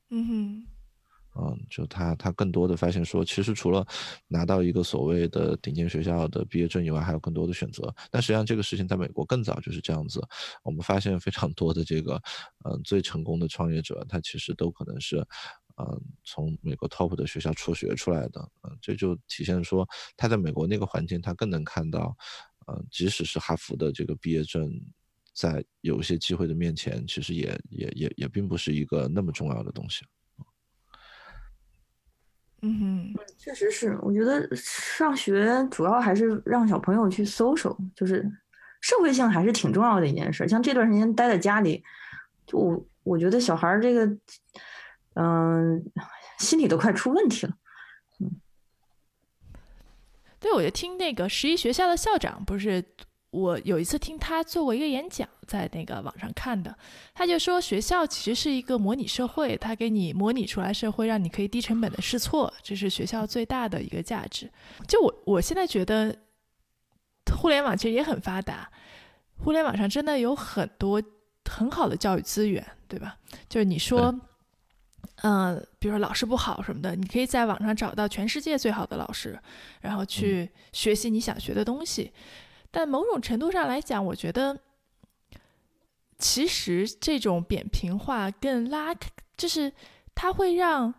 [0.10, 0.68] 嗯哼。
[1.36, 3.86] 嗯，就他他更多的发现说，其实除了
[4.28, 7.94] 拿到一个所谓的顶尖学校的毕业证以外，还有更多的选择。
[8.10, 10.20] 但实际上这个事情在美国更早就是这样子。
[10.64, 12.20] 我们发现非常多的这个，
[12.66, 15.26] 嗯，最成功的创业者，他其实都可能是，
[15.80, 18.42] 嗯，从美国 top 的学校辍学出来的。
[18.64, 22.16] 嗯，这就体现说他在美国那个环境，他更能看到，
[22.68, 24.70] 嗯，即使是哈佛的这个毕业证。
[25.32, 30.06] 在有一些机会的面前，其实也也也也并不是一个那么重要的东西。
[32.62, 38.30] 嗯哼，确实是，我觉得上学主要还是让小朋友去 social，就是
[38.82, 40.46] 社会性还是挺重要的一件事。
[40.46, 41.82] 像这段时间待在家里，
[42.46, 44.06] 就我我觉得小孩这个，
[45.22, 45.84] 嗯，
[46.38, 47.54] 心里都快出问题了。
[48.20, 48.40] 嗯
[50.40, 52.82] 对，我就听那个十一学校的校长，不是
[53.32, 56.74] 我有一次听他做过一个演讲，在那个网上看的，
[57.14, 64.50] 他就说学校其实是一个模拟社会，他给你模拟出来社会，让你可以低成本的试错，这是学校最大的一个价值。
[64.88, 66.18] 就我我现在觉得，
[67.38, 68.72] 互联网其实也很发达，
[69.44, 71.04] 互联网上真的有很多
[71.52, 73.18] 很好的教育资源，对吧？
[73.50, 74.18] 就是你说。
[75.22, 79.38] 嗯，比如说老师不好什么的，你可以在网上找到全世界最好的老师，
[79.82, 82.14] 然后去学习你想学的东西。
[82.72, 84.58] 但某种程度上来讲，我觉得
[86.18, 88.96] 其实这种扁平化更拉，
[89.36, 89.74] 就是
[90.16, 90.94] 它会让，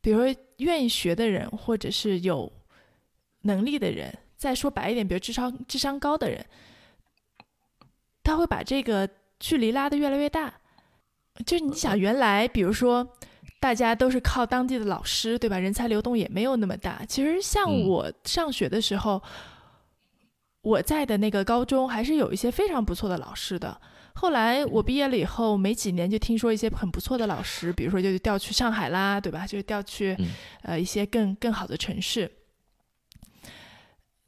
[0.00, 2.52] 比如说愿意学的人，或者是有
[3.40, 6.46] 能力的人，再说白一点，比如智商智商高的人，
[8.22, 9.08] 他会把这个
[9.40, 10.60] 距离拉得越来越大。
[11.44, 13.16] 就是你想，原来比如说，
[13.58, 15.58] 大家都是靠当地的老师，对吧？
[15.58, 17.04] 人才流动也没有那么大。
[17.06, 19.20] 其实像我上学的时候，
[20.62, 23.80] 我在的那个高中还是有一些非常不错的老师的。
[24.14, 29.44] 后来我毕业了以后，没几年就听说一些很不错的老师，比如说就调去上海啦，对吧？
[29.44, 30.16] 就调去
[30.62, 32.30] 呃一些更更好的城市。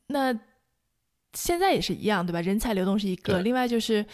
[0.09, 0.37] 那
[1.35, 2.41] 现在也是一样，对吧？
[2.41, 4.05] 人才流动是一个，另外就是。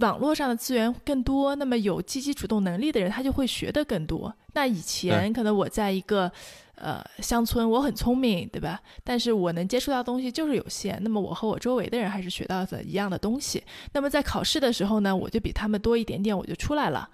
[0.00, 4.34] 网络上的资源更多，那么有积极主动能力的人，他就会学的更多。
[4.54, 6.30] 那以前可能我在一个
[6.74, 8.80] 呃乡村，我很聪明，对吧？
[9.04, 10.98] 但是我能接触到东西就是有限。
[11.02, 13.62] 那么我和我周围的人还是学到的一样的东西。
[13.92, 17.08] 那么在考试的时候呢，我就比他们多一点点，我就出来了，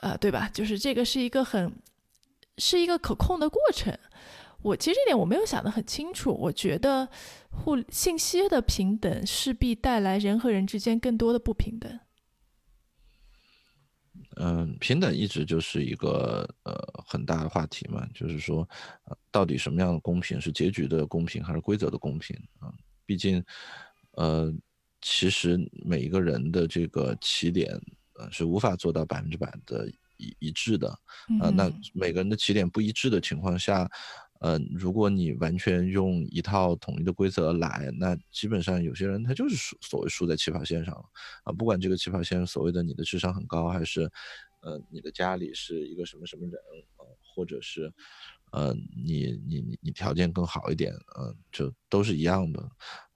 [0.00, 0.48] 呃，对吧？
[0.54, 1.72] 就是这个是一个很
[2.58, 3.96] 是一个可控的过程。
[4.62, 6.32] 我其实这点我没有想得很清楚。
[6.32, 7.08] 我觉得
[7.50, 12.00] 互信息的平等势必带来人和人之间更多的不平等。
[14.40, 16.74] 嗯，平等一直就是一个呃
[17.06, 18.68] 很大的话题嘛，就是说，
[19.30, 22.72] 到底什么样的公平是结局的公平还是规则的公平啊？
[23.06, 23.42] 毕竟，
[24.12, 24.52] 呃，
[25.00, 27.72] 其实每一个人的这个起点
[28.16, 30.88] 呃是无法做到百分之百的一一致的
[31.40, 31.50] 啊。
[31.50, 33.88] 那每个人的起点不一致的情况下。
[34.40, 41.04] 呃，如果你完全用一套统一的规则来，那基本上有些人他就是输，所谓输在起跑线上了
[41.42, 41.52] 啊。
[41.52, 44.02] 不管这个起跑线所谓的你的智商很高，还是
[44.60, 46.54] 呃你的家里是一个什么什么人
[46.96, 47.02] 啊，
[47.34, 47.92] 或者是
[48.52, 48.72] 呃
[49.04, 52.64] 你你你你条件更好一点，嗯，就都是一样的。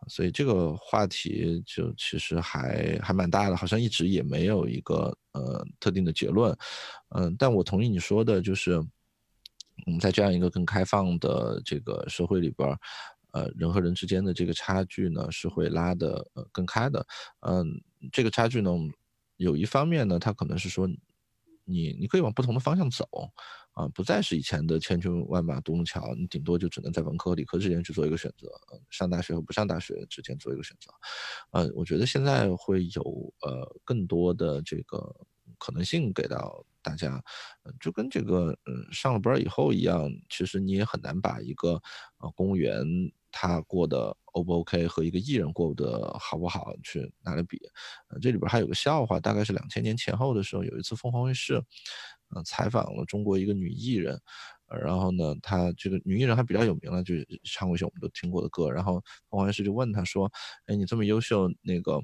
[0.09, 6.53] 所以这个话题就其实还还蛮大的，好像一直也没有一个呃特定的结论。
[7.11, 8.85] 嗯，但我同意你说的，就是。
[9.87, 12.69] 我们在这样一个更开放的这个社会里边，
[13.33, 17.05] 呃，人和人之间的这个差距呢是会拉的呃更开的。
[17.41, 17.67] 嗯，
[18.13, 18.71] 这个差距呢，
[19.37, 20.87] 有一方面呢，它可能是说，
[21.65, 23.07] 你你可以往不同的方向走，
[23.73, 28.49] 啊，不再是以前的千军万马独木桥，你顶多就只能在文科理科之间去做一个选择，
[28.91, 30.91] 上大学和不上大学之间做一个选择。
[31.53, 34.99] 呃，我觉得现在会有呃更多的这个
[35.63, 36.65] 可能性给到。
[36.85, 37.23] 大家，
[37.79, 41.81] 就跟这个，嗯，上了班以后一样，其实你也很难把一个，
[42.19, 42.85] 呃，公务员
[43.31, 47.57] 他过得 O 不 OK 和一个艺人过得好不好去拿来比。
[48.21, 51.63] 这里边还有个笑话，大概是两千年前后的时候，有一次凤凰卫视，
[52.35, 54.21] 嗯，采访了中国一个女艺人，
[54.85, 58.95] 然后呢，她这个女艺人还比较有名了，就唱过一些我们都听过的歌，然后
[59.31, 60.29] 凤凰卫视就问她说，
[60.67, 62.03] 哎，你这么优秀，那个。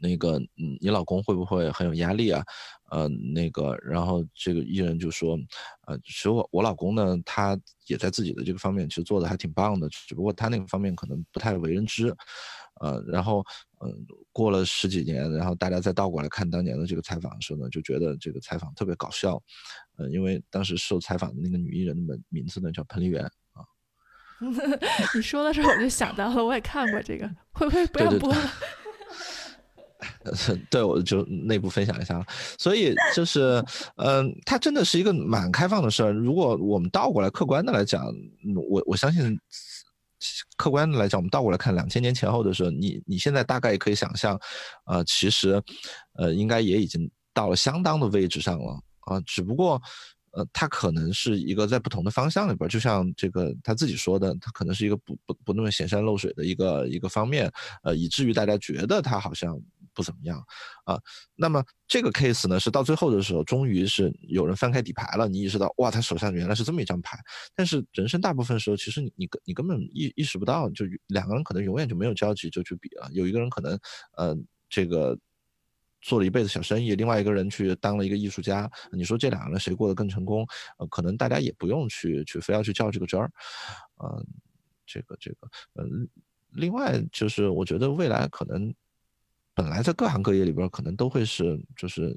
[0.00, 2.44] 那个，嗯，你老公会不会很有压力啊？
[2.90, 5.38] 呃，那个，然后这个艺人就说，
[5.86, 12.14] 呃，其实我我老公呢，他也在自己的这个方面其实做的还挺棒的，只不过他那个方面可能不太为人知，
[12.80, 13.44] 呃，然后，
[13.80, 13.94] 嗯，
[14.32, 19.40] 过了十几年，然后大家再倒过来看当年的这个采访的时候呢，就觉得这个采访特别搞笑，
[19.96, 23.62] 呃，因为当时受采访的那个女艺人的名字呢叫彭丽媛啊。
[25.14, 28.40] 你说的时候我就想到了，我也看过这个，会不会不要播了？
[28.40, 28.40] 对，
[30.70, 32.24] 对我就内部分享一下
[32.58, 33.62] 所以就是，
[33.96, 36.12] 嗯，它真的是一个蛮开放的事儿。
[36.12, 38.04] 如果我们倒过来客观的来讲，
[38.70, 39.38] 我我相信，
[40.56, 44.38] 客观的来讲，我们倒过来看两千年前后的时候，你你现在大概也可以想象，
[44.86, 45.62] 呃，其实，
[46.14, 49.20] 呃，应该也已经到了相当的位置上了啊。
[49.26, 49.80] 只不过，
[50.32, 57.50] 呃，他可能是一个在不同的方向里边，就像这个他自己说的，他可能是一个不不不那么显山露水的一个一个方面，
[57.82, 59.58] 呃，以至于大家觉得他好像
[59.94, 60.42] 不怎么样
[60.84, 60.98] 啊。
[61.34, 67.18] 那么这个 case 呢，是到最后的时候，终于是有人翻开底牌了，你意识到哇，他手上原来是这么一张牌。
[67.54, 73.08] 但是人生大部分时候，其实你你根你根本意意识不到，就两个人可能永远就没有交集就去比了。
[73.12, 73.78] 有一个人可能
[74.16, 74.36] 呃
[74.68, 75.18] 这个。
[76.02, 78.66] 做了一辈子小生意，另外一个人去当了一个艺术家。
[78.90, 80.46] 你说这两个人谁过得更成功？
[80.78, 83.30] 呃，可能大家也不用去去非要去较这个真儿。
[84.02, 84.26] 嗯，
[84.86, 86.08] 这个这个，嗯，
[86.52, 88.74] 另外就是我觉得未来可能
[89.54, 92.16] 本来在各行各业里边可能都会是就是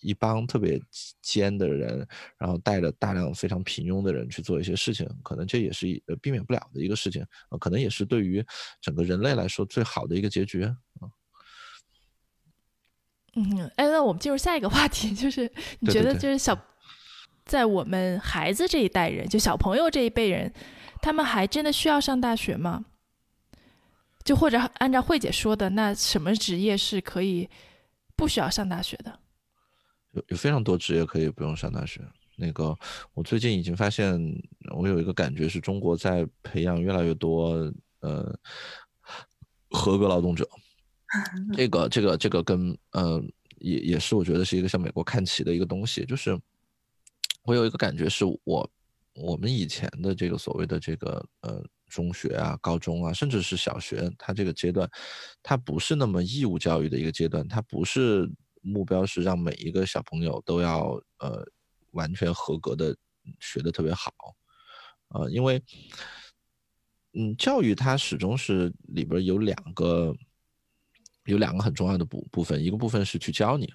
[0.00, 0.80] 一帮特别
[1.22, 2.06] 尖的人，
[2.36, 7.24] 然后带着大量非常平庸的人去做一些事情，可能这也是呃避免不了的一个事情。
[7.50, 8.44] 呃，可能也是对于
[8.80, 10.76] 整个人类来说最好的一个结局啊。
[13.36, 15.50] 嗯，哎，那我们进入下一个话题，就是
[15.80, 16.56] 你觉得就是小，
[17.44, 20.52] 在我们孩子这一代人，就小朋友这一辈人，
[21.00, 22.84] 他们还真的需要上大学吗？
[24.24, 27.48] 就或者按照慧姐说的，那什么职业是可以
[28.16, 29.20] 不需要上大学的？
[30.12, 32.00] 有有非常多职业可以不用上大学。
[32.36, 32.76] 那个，
[33.12, 34.18] 我最近已经发现，
[34.74, 38.36] 我有一个感觉是中国在培养越来越多呃
[39.70, 40.48] 合格劳动者。
[41.54, 43.22] 这个这个这个跟呃
[43.58, 46.36] 也也是我觉得是一个向美国看齐的一个东西，就是
[47.44, 48.68] 我有一个感觉是我
[49.14, 51.64] 我们以前的这个所谓的这个呃
[51.94, 54.90] 中学啊、高中啊，甚至是小学，它这个阶段，
[55.42, 58.28] 它不是那么义务教育的一个阶段，它不是
[58.60, 61.46] 目标是让每一个小朋友都要呃
[61.92, 62.96] 完全合格的
[63.40, 64.12] 学的特别好，
[65.08, 65.62] 呃，因为
[67.12, 70.14] 嗯教育它始终是里边有两个。
[71.26, 73.72] 有两个很重要的部部分，一个部分是去教你，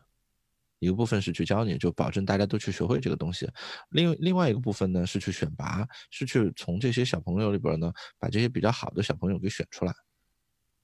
[0.79, 3.47] 一个部分是去教你，就保证大家都去学会这个东西。
[3.91, 9.93] 另另外一个部分呢，是去选拔，是去从这些小朋友里边呢，把这些比较好的小朋友给选出来。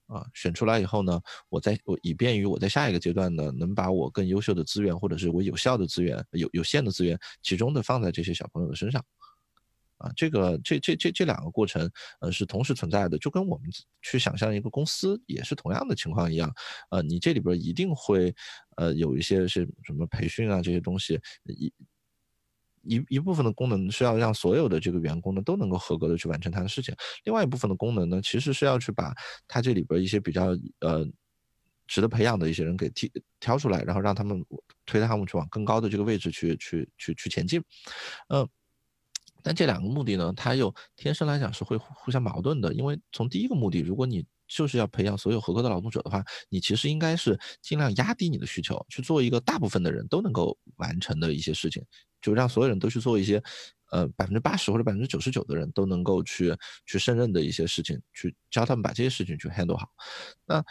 [0.07, 1.19] 啊，选出来以后呢，
[1.49, 9.03] 我在我以便于我在下一个阶段呢，能把我更优秀的资源，或者是我有效的资源、有有限的资源，集中的放在这些小朋友的身上。
[9.97, 11.89] 啊，这个这这这这两个过程，
[12.19, 13.69] 呃，是同时存在的，就跟我们
[14.01, 16.53] 去想象一个公司也是同样的情况一样。
[16.89, 18.35] 呃，你这里边一定会，
[18.75, 21.71] 呃，有一些是什么培训啊这些东西，一
[22.83, 26.93] 一一部分的功能是要让所有的这个员工呢都能够合格的去完成他的事情，
[27.23, 29.13] 另外一部分的功能呢，其实是要去把
[29.47, 30.47] 他这里边一些比较
[30.81, 31.07] 呃
[31.87, 34.43] 值得培养的一些人给挑挑出来，然后让他们
[34.85, 37.63] 推他们去往更高的这个位置去去去去前进，
[38.27, 38.45] 嗯。
[39.45, 42.73] 但这两个目的呢，它又天生来讲是会互相矛盾的。
[42.73, 51.83] 因为从第一个目的，如果你就是要培养所有合格的劳动者的话，你其实应该是尽量压低你的需求，去做一个大部分的人都能够完成的一些事情，
[52.23, 53.39] 就让所有人都去做一些，
[53.91, 56.51] 呃，百分之八十或者百分之九十九的人都能够去
[56.87, 59.87] 去胜任的一些事情，去教他们把这些事情去 handle 好。
[60.47, 60.65] 那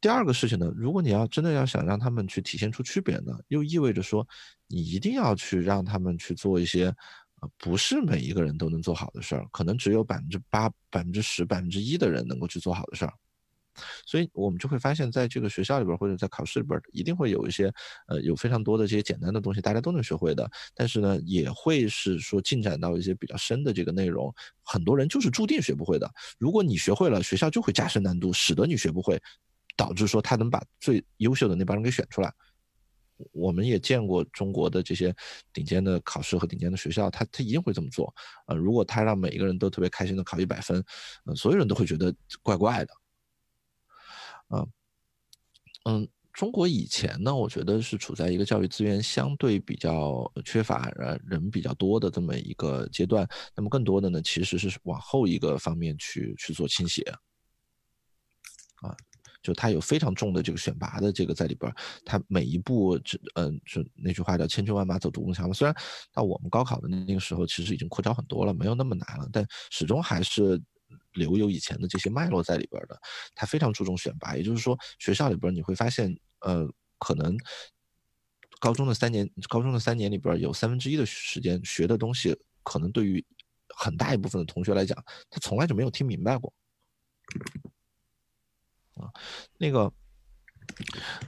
[0.00, 4.26] 第二个事情呢，如果你要真的要想让他们去体现出区别呢，又意味着说
[4.66, 6.92] 你一定要去让他们去做一些。
[7.58, 13.12] 不是每一个人都能做好的事儿，可能只有百分之八、百分之十、百分之一的人能够去做好的事儿，
[14.04, 17.72] 所以我们就会发现，在这个学校里边或者在考试里边，一定会有一些
[18.08, 20.50] 呃有非常多的这些简单的东西，大家都能学会的。
[20.74, 24.32] 但是呢，也会是说进展到一些比较深的这个内容，
[24.62, 26.10] 很多人就是注定学不会的。
[26.38, 29.20] 如果你学会了，学校就会加深难度，使得你学不会，
[29.76, 32.32] 导致说他能把最优秀的那帮人给选出来。
[33.32, 35.14] 我们也见过中国的这些
[35.52, 38.14] 顶尖的考试和顶尖的学校，他他一定会这么做。
[38.46, 40.84] 呃，如果他让每一个人都特别开心的考一百分，
[41.26, 42.94] 嗯，所有人都会觉得怪怪的。
[44.48, 44.68] 嗯
[45.84, 53.28] 嗯，中国以前呢，我觉得是处在一个教育资源相对比较缺乏、呃人比较多的这么一个阶段。
[53.54, 57.02] 那么更多的呢，其实是往后一个方面去去做倾斜。
[58.82, 58.96] 啊。
[59.42, 61.72] 就他有非常重的这个选拔的这个在里边，
[62.04, 62.98] 他每一步，
[63.34, 65.54] 嗯，就那句话叫千军万马走独木桥嘛。
[65.54, 65.74] 虽然
[66.12, 70.60] 到我们高考的那个时候，其实已经扩招很多了，没有那么难了，但始终还是
[71.14, 73.00] 留有以前的这些脉络在里边的。
[73.34, 76.68] 他非常注重选拔，也就是说，学校里边你会发现，呃，
[76.98, 77.36] 可能
[78.58, 83.24] 高中的三年，高中的三年里边有三分之一的时间学的东西，可能对于
[83.74, 86.52] 很大一部分的同学来讲，他从来就没有听明白过。
[88.96, 89.08] 啊，
[89.58, 89.92] 那个，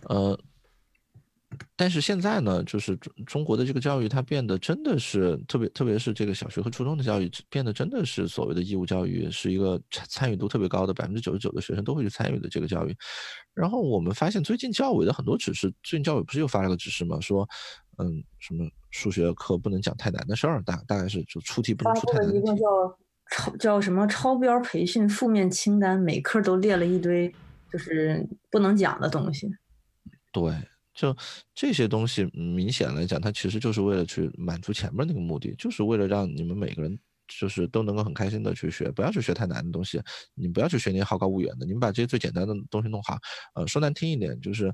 [0.08, 0.38] 呃，
[1.76, 12.96] 但是现在呢，就是中中国的这个教育，它变得真的是特别，特别是这个小学和初中的教育，变得真的是所谓的义务教育，是一个参参与度特别高的，百分之九十九的学生都会去参与的这个教育。
[13.54, 17.20] 然后我们发现，最近教委的很多指示，最近教委不是又发了个指示吗？
[17.20, 17.46] 说，
[17.98, 22.46] 嗯，什么数学课不能讲太难的事儿，大大概是就出题不能出太难的题。
[22.58, 22.98] 叫
[23.30, 27.32] 超叫什么超标培训负面清单，每科都列了一堆
[27.72, 29.50] 就是不能讲的东西。
[30.30, 30.52] 对，
[30.92, 31.16] 就
[31.54, 36.98] 这些东西，嗯明显来讲，它其实就是为了去满足前面那个目的，就是为了让你们每个人
[37.28, 40.02] 就是都能够很开心的去学，不要去学太难的东西，
[40.34, 43.16] 你不要去学那些好高骛远的，你们把这些最简单的东西弄好。
[43.54, 44.72] 呃，说难听一点，就是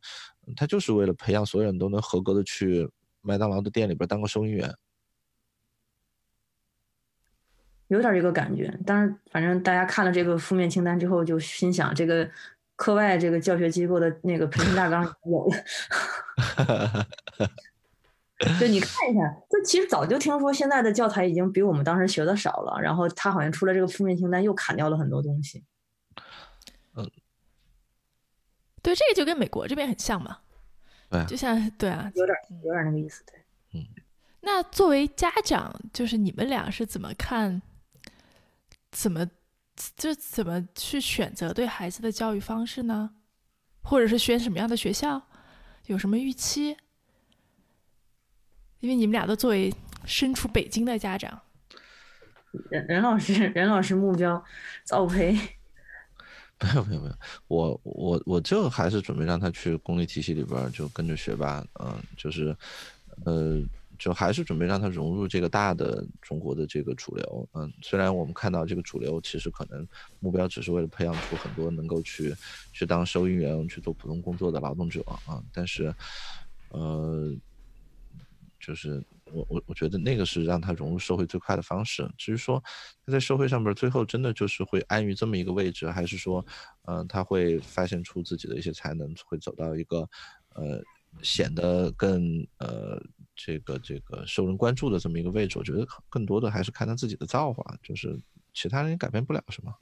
[0.57, 2.89] 他就是为了培养所有人都能合格的去
[3.21, 4.75] 麦当劳的店里边当个收银员。
[7.89, 8.79] 有点这个感觉。
[8.85, 12.29] 但是反正大家看了这个负面清单之后，就心想这个
[12.79, 17.07] 课外这个教学机构的那个培训大纲有了。
[18.61, 19.21] 对，你看一下，
[19.51, 25.65] 就其实早就听说现在的教材已经比我们当时学的少了，然后他好像出了这个负面清单，又砍掉了很多东西。
[26.95, 27.11] 嗯
[28.81, 30.39] 对，这个就跟美国这边很像嘛，
[31.11, 32.09] 对啊就像对啊。
[32.15, 33.45] 有点有点那个意思，对。
[33.75, 33.85] 嗯
[34.41, 37.61] 那作为家长，就是你们俩是怎么看？
[38.93, 39.29] 怎么
[39.97, 43.11] 就怎么去选择对孩子的教育方式呢？
[43.83, 45.23] 或者是选什么样的学校？
[45.87, 46.77] 有什么预期？
[48.81, 49.75] 因为你们俩都作为
[50.05, 51.41] 身处北京的家长，
[52.71, 54.45] 任任老师， 任老师目标
[54.85, 55.33] 早培，
[56.61, 57.15] 没有没有没有，
[57.49, 62.57] 我我我就还是准备让他去公立体系里边就跟着学吧，嗯，就是，
[63.25, 63.61] 呃，
[63.99, 69.87] 就还是准备让他融入这个大的中国的这个主流，嗯，虽然我们看到这个主流其实可能
[70.21, 72.35] 目标只是为了培养出很多能够去
[72.73, 75.93] 去当收银员、去做普通工作的劳动者啊，但是，
[76.69, 77.35] 呃，
[78.61, 82.09] 就是我我我觉得那个是让他融入社会最快的方式。
[82.17, 82.63] 至于说
[83.05, 86.45] 他在社会上边儿最后真的就是会安于这么一个位置，还是说，
[86.87, 90.09] 嗯、他会发现出自己的一些才能，会走到一个
[90.55, 90.81] 呃
[91.23, 93.03] 显得更呃
[93.39, 95.59] 这个这个受人关注的这么一个位置？
[95.59, 98.19] 我觉得更多的还是看他自己的造化，就是
[98.53, 99.73] 其他人也改变不了什么。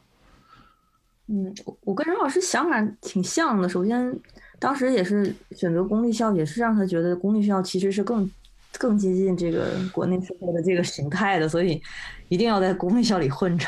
[1.29, 3.69] 嗯，我我跟任老师想法挺像的。
[3.69, 4.21] 首先，
[4.61, 8.31] 当时也是选择公立校，也是让他觉得公立校其实是更
[8.79, 11.83] 更接近这个国内社会的这个形态的，所以
[12.29, 13.67] 一定要在公立校里混着。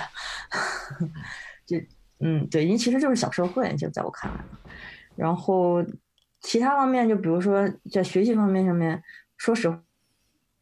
[1.67, 1.77] 就
[2.21, 4.45] 嗯，对，因为其实就是小社会，就在我看来。
[5.17, 5.85] 然后
[6.41, 9.03] 其他方面，就比如说在学习方面上面，
[9.39, 9.69] 说实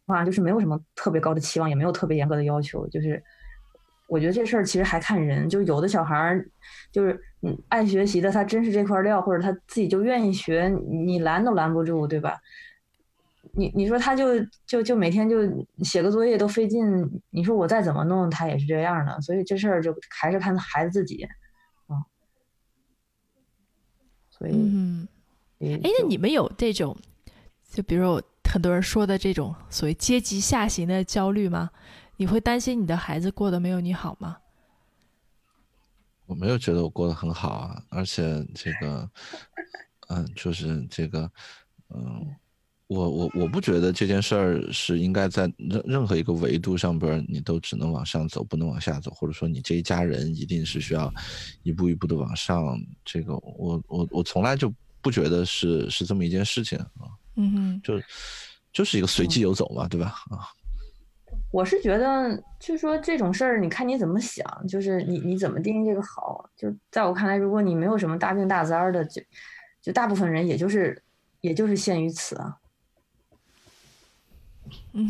[0.07, 3.21] 话，就是没有什么特别高的期望，也没有特别严格的要求，就是。
[4.09, 6.49] 我觉得这事儿其实还看人，就有的小孩儿，
[6.93, 12.39] 就是嗯爱学习的，他真是这块料，或者他自己就愿意学，你拦都拦不住，对吧？
[13.51, 15.39] 你你说他就就就每天就
[15.79, 16.87] 写个作业都费劲，
[17.31, 21.25] 你说我再怎么弄，他也是这样的，所以这事儿就还是看孩子自己，
[21.89, 21.99] 啊、
[24.31, 25.09] 所以，嗯，
[25.59, 26.97] 哎哎，那你们有这种，
[27.69, 28.23] 就比如说
[28.57, 31.69] 很多人说的这种所谓阶级下行的焦虑吗？
[32.17, 34.39] 你会担心你的孩子过得没有你好吗？
[36.25, 39.11] 我没有觉得我过得很好啊，而且这个，
[40.09, 41.31] 嗯，就是这个，
[41.95, 42.27] 嗯，
[42.87, 51.13] 我我我不觉得这件事儿是应该在任任何一个维度上边，你都只能往上走，不能往下走，或者说你这一家人一定是需要
[51.63, 52.81] 一步一步的往上。
[53.05, 58.01] 这个我我我从来就不觉得是是这么一件事情啊，嗯哼，就
[58.77, 60.15] 就是一个随机游走嘛，对吧？
[60.31, 60.45] 啊，
[61.51, 66.47] 我是觉得，就是说这种事儿，你看你怎么想，就是你你怎么定义这个好。
[66.55, 69.23] 就在我看来，如果你没有什么大病大灾儿的，就
[69.81, 71.03] 就大部分人也就是
[71.41, 72.59] 也就是限于此啊，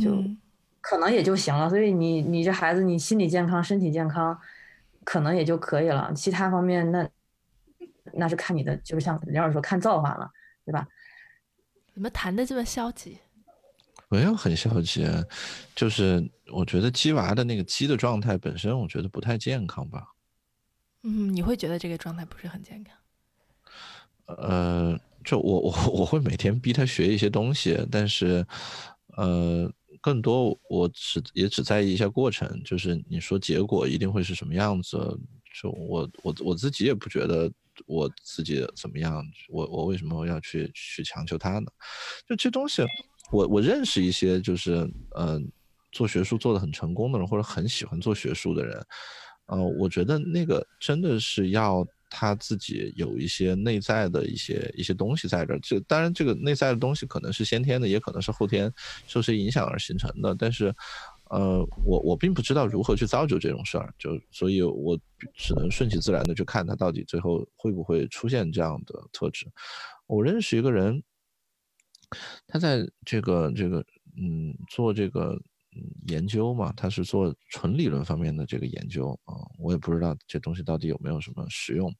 [0.00, 0.22] 就
[0.80, 1.68] 可能也就行了。
[1.68, 4.38] 所以你你这孩子，你心理健康、身体健康，
[5.02, 6.12] 可能也就可以了。
[6.14, 7.08] 其他方面，那
[8.12, 10.30] 那是看你的，就是像梁老师说，看造化了，
[10.64, 10.86] 对吧？
[11.92, 13.18] 怎么谈的这么消极？
[14.08, 15.04] 没有很消极，
[15.74, 20.06] 就是我觉得鸡娃的那个鸡的状态本身，我觉得不太健康吧。
[21.02, 22.96] 嗯，你会觉得这个状态不是很健康？
[24.26, 28.44] 呃，就我我我会每天逼他学一些东西，但是，
[29.16, 34.98] 呃，更多我只也只在意一下过程，就是你说结果一定会是什么样子，
[35.60, 37.48] 就我我我自己也不觉得
[37.86, 41.70] 我自己怎么样，我我为什么要去去强求他呢？
[42.28, 42.82] 就这东西，
[43.30, 45.50] 我我认识一些就是嗯、
[45.92, 48.86] 做学术做得很成功的人，或者很喜欢做学术的人，
[49.46, 55.60] 呃，我觉得那个真的是要他自己有一些内在的一些一些东西在这儿。
[55.60, 58.72] 这当然，这个内在的东西可能是先天的，也可能是后天
[59.06, 60.34] 受谁影响而形成的。
[60.38, 60.72] 但是，
[61.30, 64.96] 呃，我我并不知道如何去造就这种事儿，就所以我
[65.34, 69.46] 只能顺其自然的去看他到底最后会不会出现这样的特质。
[70.06, 71.02] 我认识一个人，
[72.46, 73.84] 他在这个这个
[74.16, 75.38] 嗯做这个
[76.08, 81.94] 研究嘛，他是做纯理论方面的这个研究啊，我也不知道这东西到底有没有什么实用。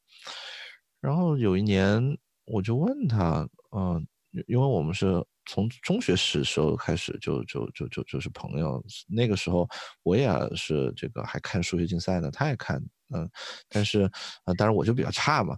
[0.99, 4.05] 然后有一年我就问他，嗯，
[4.47, 9.67] 因为我们是从中学时时候开始就就就就就是朋友，那个时候
[10.03, 12.83] 我也是这个还看数学竞赛呢，他也看。
[13.09, 13.29] 嗯，
[13.69, 14.01] 但是，
[14.43, 15.57] 呃，当然我就比较差嘛，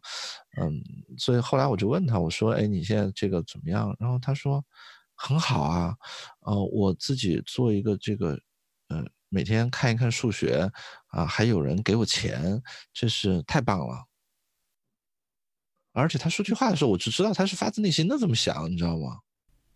[0.62, 0.72] 嗯，
[1.18, 3.96] 所以后来我就问他，我说，哎，你现在这个怎么样？
[4.00, 4.64] 然后他说，
[5.16, 5.96] 很好啊，
[6.42, 8.40] 呃，我自己做一个这个，
[8.90, 10.72] 呃，每天看一看数学，
[11.08, 12.62] 啊，还有人给我钱，
[12.94, 14.06] 这是太棒了。
[15.92, 19.18] 而且他说句话的时候，我就知道他是发自内心的这么想，你知道吗？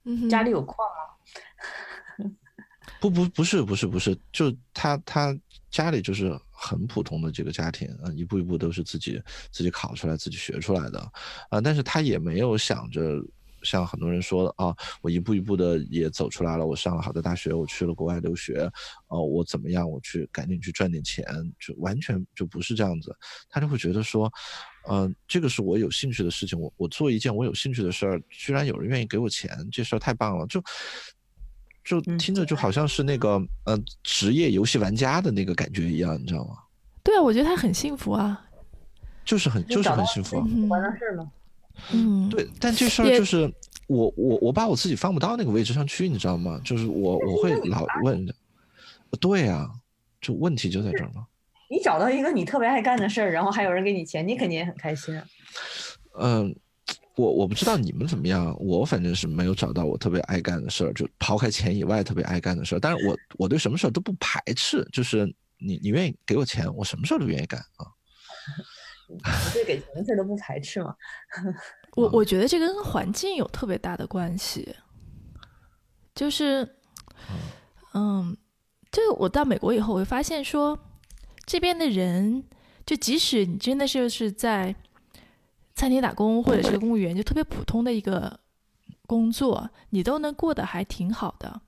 [0.03, 2.29] 嗯，家里有矿吗？
[2.99, 5.35] 不不不是不是不是，就他他
[5.71, 6.39] 家里就是。
[6.63, 10.99] 很普通的这个家庭啊，一步一步都是自己自己考出来、自己学出来的
[11.49, 11.59] 啊。
[11.59, 13.21] 但是他也没有想着
[13.63, 18.69] 像很多人说的啊，我一步一步的也走出来了，我上了好的大学，我去了国外留学，
[19.07, 19.89] 哦，我怎么样？
[19.89, 21.25] 我去赶紧去赚点钱，
[21.59, 23.13] 就完全就不是这样子。
[23.49, 24.31] 他就会觉得说，
[24.89, 30.61] 嗯，这个是我有兴趣的事情，我我做一件我有兴趣的事儿，居然有人愿意给我钱，这事儿太棒了，就。
[31.83, 36.55] 就听着就好像是那个呃职业游戏玩家的那个感觉一样，你知道吗？
[37.03, 38.41] 对啊，我觉得他很幸福啊，
[39.25, 40.47] 就是很就是很幸福。
[40.47, 41.31] 喜欢的事吗？
[41.91, 43.51] 嗯，对，但这事儿就是
[43.87, 46.61] 我我我把我自己放不到那个位置上去，你知道吗？
[46.63, 48.25] 就是我我会老问，
[49.19, 49.69] 对啊，
[50.21, 51.25] 就问题就在这儿嘛。
[51.69, 55.19] 你找到一个你特别爱干的事儿，然后还有人给你钱，你肯定也很开心。
[56.17, 56.55] 嗯。
[57.15, 62.79] 我我不知道你们怎么样，我反正是没有找到我特别爱干的事儿，就抛开钱以外特别爱干的事儿。
[62.79, 65.25] 但是我我对什么事儿都不排斥，就是
[65.59, 67.85] 你你愿意给我钱，我什么事儿都愿意干啊。
[69.53, 70.95] 对给钱的事儿都不排斥嘛？
[71.95, 74.75] 我我觉得这个跟环境有特别大的关系，
[76.15, 76.67] 就是，
[77.93, 78.35] 嗯，
[78.91, 80.79] 这个我到美国以后，我会发现说，
[81.45, 82.43] 这边的人，
[82.87, 84.75] 就即使你真的是是在。
[85.75, 88.39] 餐厅打工或者是公务员，就特别普通的一个
[89.07, 91.61] 工作，你都能过得还挺好的。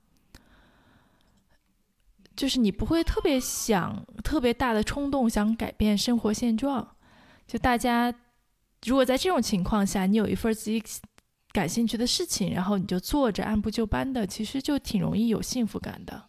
[2.34, 6.96] 就是你不会特别想特别大的冲动想改变生活现状。
[7.46, 8.14] 就大家
[8.84, 10.82] 如果在这种情况下，你有一份自己
[11.52, 16.28] 感兴趣的事情，然后你就做着按部就班的，其实就挺容易有幸福感的。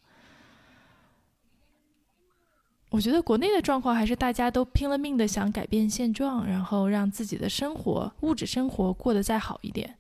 [2.90, 9.94] 我觉得国内的状况还是大家都拼了命的想改变现状，然后让自己的生活物质生活过得再好一点。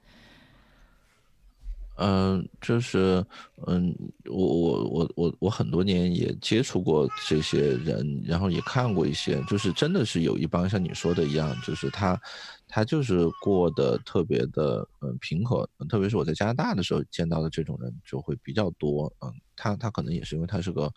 [2.00, 3.26] 嗯，就是
[3.66, 3.94] 嗯，
[4.26, 12.20] 我我我我我很多年也接触过这些人，然后也看过一些，就是真的是有一帮像你说的一样，就是他
[12.68, 19.34] 他就是过得特别的嗯平和，特别是我在加拿大的时候见到的这种人就会比较多，嗯。
[19.60, 20.88] 他他可能也是因为他是个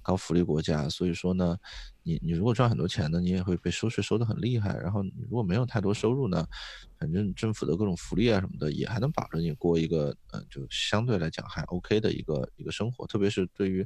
[0.00, 1.58] 高福利国家，所以说呢，
[2.04, 4.78] 你你如果赚很多钱呢，你也会被收税收得很厉害。
[4.78, 6.46] 然后你如果没有太多收入呢，
[6.96, 13.04] 反正政府的各种福利啊什么的，也还能保证你过一个嗯，就相对来讲还 OK 的一个一个生活。
[13.04, 13.84] 特别是对于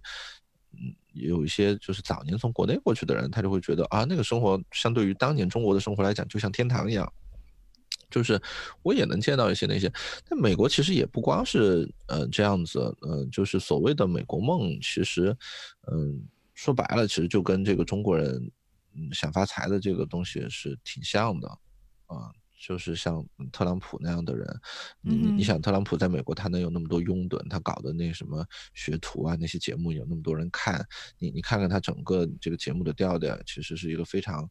[0.72, 7.10] 嗯有一些就是早年从国内过去的人，他就会觉得啊，那个生活相对于当年中国的生活来讲，就像天堂一样。
[8.10, 8.40] 就是
[8.82, 9.92] 我也能见到一些那些，
[10.28, 15.36] 但美国其实也不光是呃这样子，嗯，就是所谓的美国梦，其实，
[15.92, 16.22] 嗯，
[16.54, 18.50] 说白了，其实就跟这个中国人，
[18.94, 21.48] 嗯，想发财的这个东西是挺像的，
[22.06, 24.60] 啊，就是像特朗普那样的人，
[25.00, 28.44] 你你想特朗普在美国他能有那么多拥趸，他搞的那什么
[28.74, 30.84] 学徒啊那些节目有那么多人看，
[31.18, 34.50] 你你看看他整个这个节目的调调，其实是一个非常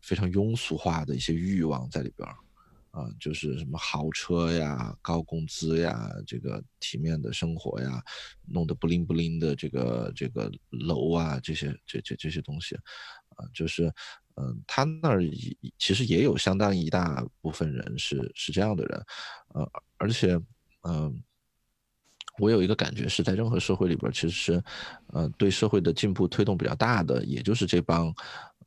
[0.00, 2.28] 非常庸俗化的一些欲望在里边。
[2.90, 8.02] 啊，就是什么豪车呀、高工资呀、这个体面的生活呀，
[8.46, 12.74] 弄得不灵不灵的这个这个楼啊，这些这这这些东西，
[13.36, 13.84] 啊，就是，
[14.34, 15.22] 嗯，他那儿
[15.78, 19.06] 其实也有相当一大部分人是是这样的人，
[19.54, 20.34] 呃，而且，
[20.82, 21.22] 嗯，
[22.38, 24.60] 我有一个感觉是在任何社会里边，其实，
[25.12, 28.12] 呃，对社会的进步推动比较大的，也就是这帮，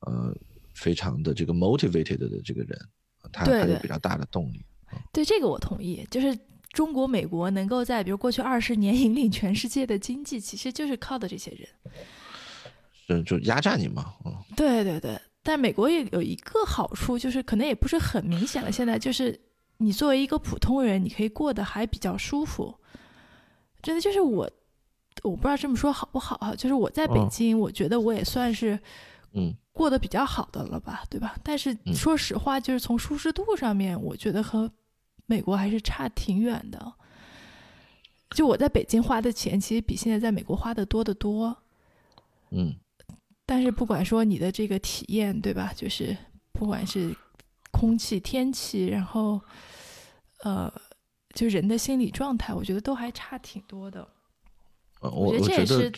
[0.01, 0.33] 呃，
[0.73, 2.89] 非常的这个 motivated 的这个人。
[3.31, 4.63] 它还有比较大的动力。
[5.11, 6.37] 对这个我同意，就是
[6.71, 11.67] 中国、美国能够在比如过去二十年 引领全世界的经济，其实就是靠的这些人。
[13.07, 14.35] 是，就压榨你嘛，嗯。
[14.55, 18.71] 对对对，但美国也有一个好处，就是可能也不是很明显了。
[18.71, 19.39] 现在就是
[19.77, 22.75] 你作为一个普通人，你可以过得还比较舒服。
[23.81, 24.49] 真的就是我，
[25.23, 26.53] 我不知道这么说好不好啊？
[26.55, 28.79] 就是我在北京，我觉得我也算是。
[29.33, 31.35] 嗯，过得比较好的了吧，对吧？
[31.43, 34.71] 但是说实话，就是从舒适度上面，我觉得和
[35.25, 36.93] 美国还是差挺远的。
[38.31, 41.55] 就我在北京花的钱，其实比现在在美国花的多得多。
[42.51, 42.75] 嗯，
[43.45, 45.73] 但是不管说你的这个体验，对吧？
[45.75, 46.15] 就是
[46.51, 47.15] 不管是
[47.71, 49.41] 空气、天气，然后
[50.43, 50.71] 呃，
[51.33, 54.07] 就人的心理状态，我觉得都还差挺多的。
[55.01, 55.91] 我觉得这也是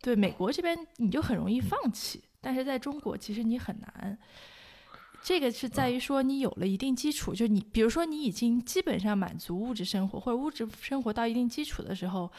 [0.00, 4.18] 对美国这边你就很容易放弃，但是在中国其实你很难。
[5.22, 12.32] 这个是在于说你有了一定基础，就是你比如说你已经基本上满足物质生活或者物质生活到一定基础的时候，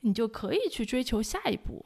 [0.00, 1.84] 你就可以去追求下一步。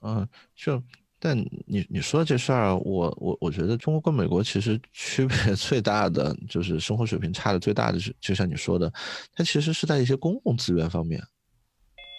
[0.00, 0.82] 嗯，就
[1.20, 8.92] 但你你说的这事儿，我我我觉得中国跟美国其实区别 最大的就是生活水平差的最大的是，就像你说的，
[9.32, 11.22] 它其实是在一些公共资源方面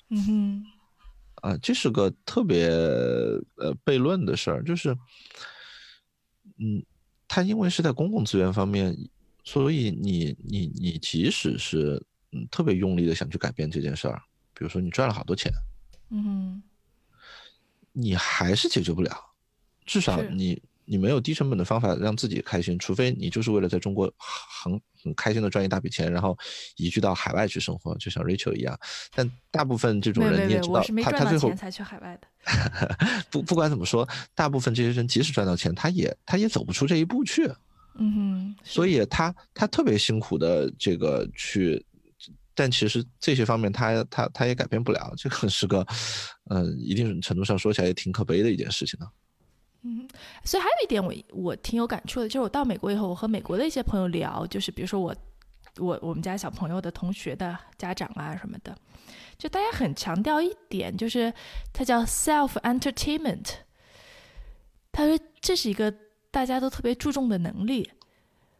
[0.09, 0.65] 嗯哼，
[1.43, 4.97] 啊，这是个特别呃悖论的事儿，就是
[6.57, 6.81] 嗯，
[7.27, 8.95] 它因为是在公共资源方面，
[9.43, 14.21] 所以你你你即使是嗯特别用力的想去改变这件事儿，
[14.53, 15.51] 比如说你赚了好多钱。
[16.11, 16.63] 嗯，
[17.91, 19.11] 你还是解决不了，
[19.85, 26.37] 至少你你没有低成本的方法让自己开心，除非你就是为了在中国很很开心的赚一大笔钱，然后
[26.77, 28.77] 移居到海外去生活，就像 Rachel 一样。
[29.13, 32.27] 但大部分这种人你也知道他他最后才去海外的。
[33.31, 37.49] 不不管怎么说，大部分这些人即使赚到钱，他也他也走不出这一步去。
[37.95, 41.85] 嗯哼，所以他他特别辛苦的这个去，
[42.55, 45.85] 但其实这些方面他他他也改变不了，这个是个，
[46.49, 49.07] 呃，一定程度上说起来也挺可悲的一件事情呢。
[49.85, 50.07] 嗯，
[50.45, 55.13] 所以还有一点我我挺有感触的，就是我到美国以后，我和美国的一些朋友聊，就是比如说我
[55.77, 58.73] 我我们家小朋友的同学的家长啊什么的，
[59.37, 61.33] 就大家很强调一点，就是
[61.73, 63.49] 它叫 self entertainment。
[64.91, 65.93] 他说这是一个
[66.31, 67.91] 大家都特别注重的能力，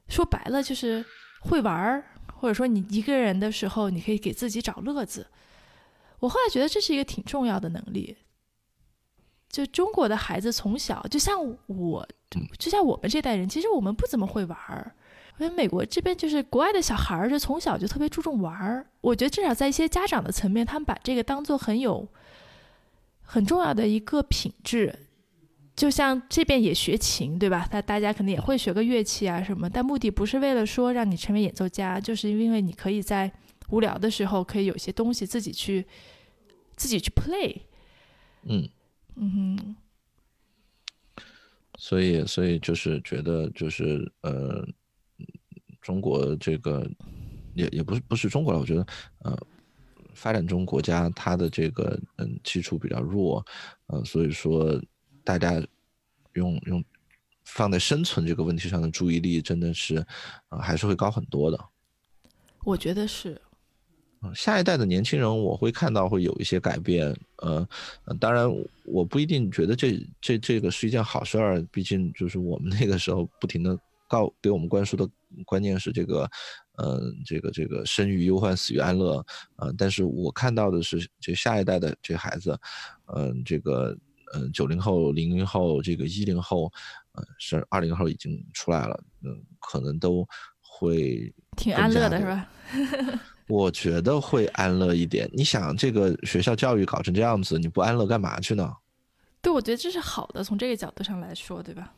[0.10, 1.06] 说白了就是
[1.42, 2.04] 会玩儿，
[2.36, 5.28] 或者说你一个人的时候，你可以给自己找乐子。
[6.20, 8.18] 我后来觉得这是一个挺重要的能力。
[9.54, 12.08] 就中国的孩子从小，就像我，
[12.58, 14.92] 就像我们这代人，其实我们不怎么会玩儿。
[15.38, 18.88] 因为美国这边就是国外的小孩儿，就从小就特别注重玩儿。
[19.02, 22.08] 我觉得至少在一些家长的层面，他们把这个当做很有
[23.22, 25.08] 很重要的一个品质。
[25.76, 27.70] 就像这边也学琴，对吧？
[27.72, 33.32] 那大家可能也会学个乐器啊什么，但目的不是为了说让你成为演奏家，就是因为你可以在
[33.70, 35.86] 无聊的时候，可以有些东西自己去
[36.76, 37.58] 自己去 play。
[38.44, 38.68] 嗯。
[39.16, 39.76] 嗯哼，
[41.78, 44.68] 所以，所以就是觉得，就是呃，
[45.82, 46.90] 中国这个
[47.54, 48.86] 也也不是不是中国了，我觉得
[49.20, 49.38] 呃，
[50.14, 53.46] 发展中国家它的这个嗯基础比较弱，
[53.88, 54.82] 呃，所以说
[55.24, 55.62] 大家
[56.34, 56.84] 用用
[57.46, 60.06] 放在生存这个问题上的注意力真的是
[60.50, 61.70] 呃还是会高很多的。
[62.64, 63.40] 我觉得是。
[64.24, 67.68] 嗯下一代的年轻人，我会看到会有一些改变，呃，
[68.06, 68.50] 呃当然
[68.86, 75.08] 我不一定觉得这这这个是一件好事儿，毕竟就是我们那个时候不停的告给我们灌输的
[75.46, 76.30] 观念是这个，
[76.78, 79.26] 呃，这个这个生于忧患，死于安乐，
[79.58, 82.58] 呃，但是我看到的是这下一代的这孩子，
[83.16, 83.98] 嗯、这个
[84.34, 86.72] 嗯九零后、零零后、这个一零后，
[87.12, 90.26] 呃，是二零后已经出来了，嗯、可能都
[90.62, 92.50] 会挺安乐的是吧？
[93.48, 95.30] 我觉得会安乐一点。
[95.34, 98.74] 你想，这个学校教育搞成这样子，你不安乐干嘛去呢？
[99.42, 101.94] 对，我觉得这是好的，从这个角度上来说，对吧？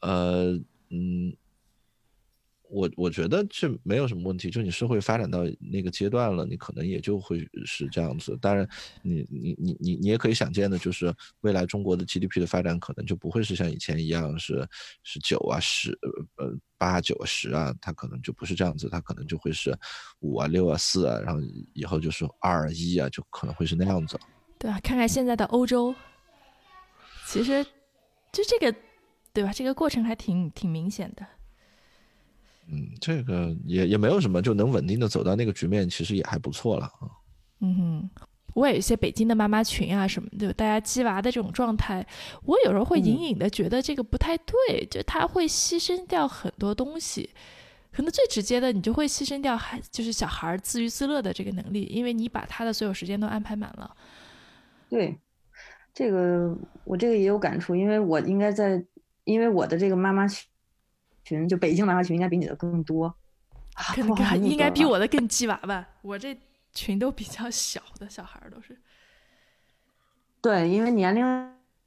[0.00, 0.52] 呃，
[0.90, 1.34] 嗯，
[2.68, 8.36] 我我觉得这没有什么问题，就你社会发展到那个阶段了，你可能也就会是这样子。
[8.40, 8.68] 当然
[9.02, 14.68] 你，你你你你也可以想见的，就是未来中国的 GDP 的发展可能就不会是像以前一样是
[15.02, 15.96] 是九啊十
[16.36, 19.76] 呃八九十啊，它可能就不是这样子，它可能就会是
[20.20, 21.40] 五啊六啊四啊，然后
[21.72, 24.18] 以后就是二一啊，就可能会是那样子。
[24.58, 24.80] 对啊？
[24.80, 25.94] 看看现在的欧洲，
[27.26, 27.64] 其实
[28.32, 28.76] 就这个，
[29.32, 29.52] 对吧？
[29.52, 31.24] 这个过程还挺挺明显的。
[32.70, 37.08] 嗯，这个也也没有什么，就能稳定的走到那个局面，其实也还不错了啊。
[37.60, 38.10] 嗯哼，
[38.54, 42.06] 我也有一些北京的妈妈群啊什么的，大家鸡娃的这种状态，
[42.42, 47.30] 我有时候会隐隐的觉得这个不太对，就他会牺牲掉很多东西。
[47.92, 53.96] 可能最直接的，你就会牺牲掉孩，就是小孩儿自娱自乐的这个能力，因为你把他的所有时间都安排满了。
[54.90, 55.16] 对，
[55.94, 56.54] 这个
[56.84, 58.84] 我这个也有感触，因为我应该在，
[59.24, 60.46] 因为我的这个妈妈群
[61.26, 63.06] 群，就北京娃娃群应该比你的更多，
[63.74, 63.94] 啊
[64.36, 66.38] 应该比我的更鸡娃吧，我这
[66.72, 68.78] 群都比较小的小孩儿都是。
[70.40, 71.24] 对，因为年龄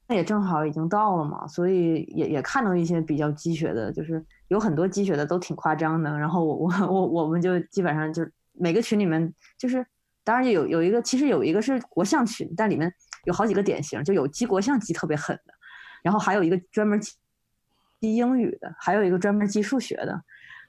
[0.09, 6.17] 也正好已经到了嘛，所以也也看到一些比较鸡血的，就是有很多鸡血的都挺夸张的。
[6.17, 9.85] 然后我我我我们就基本上就每个群里面就是，
[10.25, 12.91] 当然有有一个，其实有一个是国象群，但里面
[13.25, 15.53] 有好几个典型，就有鸡国象鸡特别狠的，
[16.03, 16.99] 然后还有一个专门
[17.99, 20.21] 记记英语的，还有一个专门记数学的。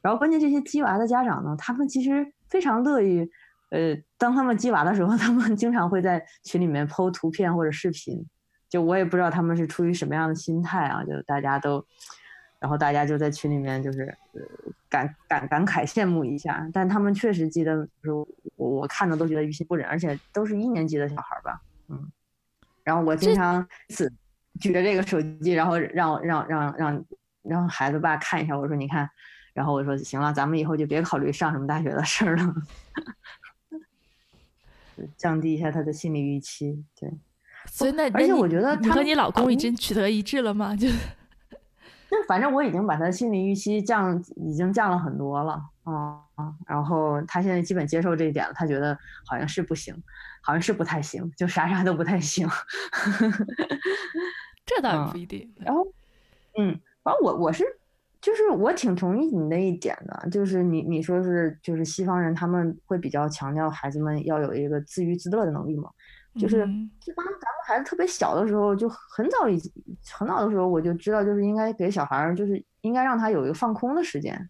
[0.03, 3.31] 然后关键这些鸡娃的家长呢，他们其实非常乐于，
[3.71, 8.27] 呃，当他们鸡娃的时候，他们经常会在群里面剖图片或者视频。
[8.69, 11.85] 就我也不知道他们是出于什么样的心态啊，就大家都，
[12.61, 14.03] 然后大家就在群里面就是
[14.33, 14.41] 呃
[14.89, 22.11] 感感感慨羡慕一下，但他们确实记得，说我我看着都觉得于心不忍，而且都是一年级的小孩吧，嗯，
[22.85, 24.09] 然后我经常是
[24.61, 27.05] 举着这个手机，然后让让让让
[27.43, 29.09] 让孩子爸看一下，我说你看，
[29.53, 32.55] 然后我说行了，咱们以后就别考虑上什么大学的事儿了，
[35.17, 37.11] 降低一下他的心理预期，对。
[37.67, 40.75] 所以那而且我觉得他你和你老公已嗯经取得一致了吗？
[40.75, 40.89] 就
[42.11, 49.95] 就反正我已经把他的心理预期降，已经降了很多了啊、啊然后他现在基本接受这一点了，他觉得好像是不行，
[50.41, 52.49] 好像是不太行，就啥啥都不太行。
[54.65, 55.53] 这倒也嗯不一定。
[55.59, 55.87] 然后，
[56.59, 57.65] 嗯，反正我我是，
[58.21, 65.89] 就是我挺同意你那一点的，就是你你说是就是西方人他们会比较强调孩子们要有一个自娱自乐的能力嘛，
[66.39, 69.59] 就是嗯就当咱们孩子特别小的时候，就很早以
[70.13, 74.49] 很早的时候我就知道，就是应该给小孩儿，就是应该让他有一个放空的时间，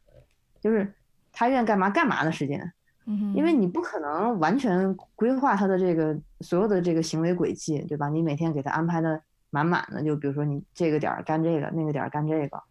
[0.60, 0.92] 就是
[1.32, 2.72] 他愿干嘛干嘛的时间，
[3.06, 8.08] 嗯，因为你不可能完全规划他的这个所有的这个行为轨迹，对吧？
[8.08, 12.62] 你每天给他安排的满满的，就比如说你这个点儿干这个，那个点儿干这个，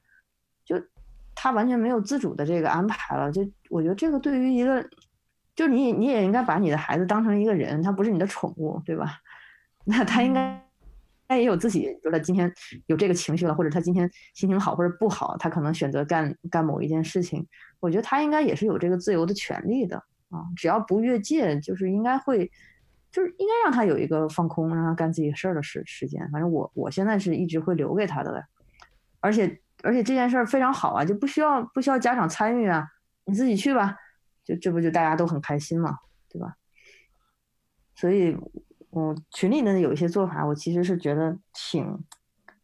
[0.65, 0.75] 就
[1.35, 3.31] 他完全没有自主的这个安排了。
[3.31, 4.83] 就我觉得这个对于一个，
[5.55, 9.17] 就你你也应该把你的孩子当成一个人，他不是你的宠物，对吧？
[9.85, 10.65] 那他应该。
[11.31, 12.51] 他也有自己，比如他今天
[12.87, 17.45] 有这个情绪了，或者他今天心情好或者不好，他可能选择干干某一件事情。
[17.79, 19.95] 我觉得他应该也是有这个自由的权利的。
[20.29, 22.49] 啊，只要不越界，就是应该会，
[23.11, 26.29] 就是应该让他有一个放空，让他干自己事儿的时时间。
[26.31, 28.43] 反正我我现在是一直会留给他的了，
[29.19, 32.87] 而且而且这件事儿非常好啊，就不需要不需要家长参与啊，
[33.25, 33.95] 你自己去吧，
[34.43, 35.97] 就这不就大家都很开心嘛，
[36.29, 36.55] 对吧？
[37.95, 38.37] 所以，
[38.95, 42.03] 嗯，群里的有一些做法，我其实是觉得挺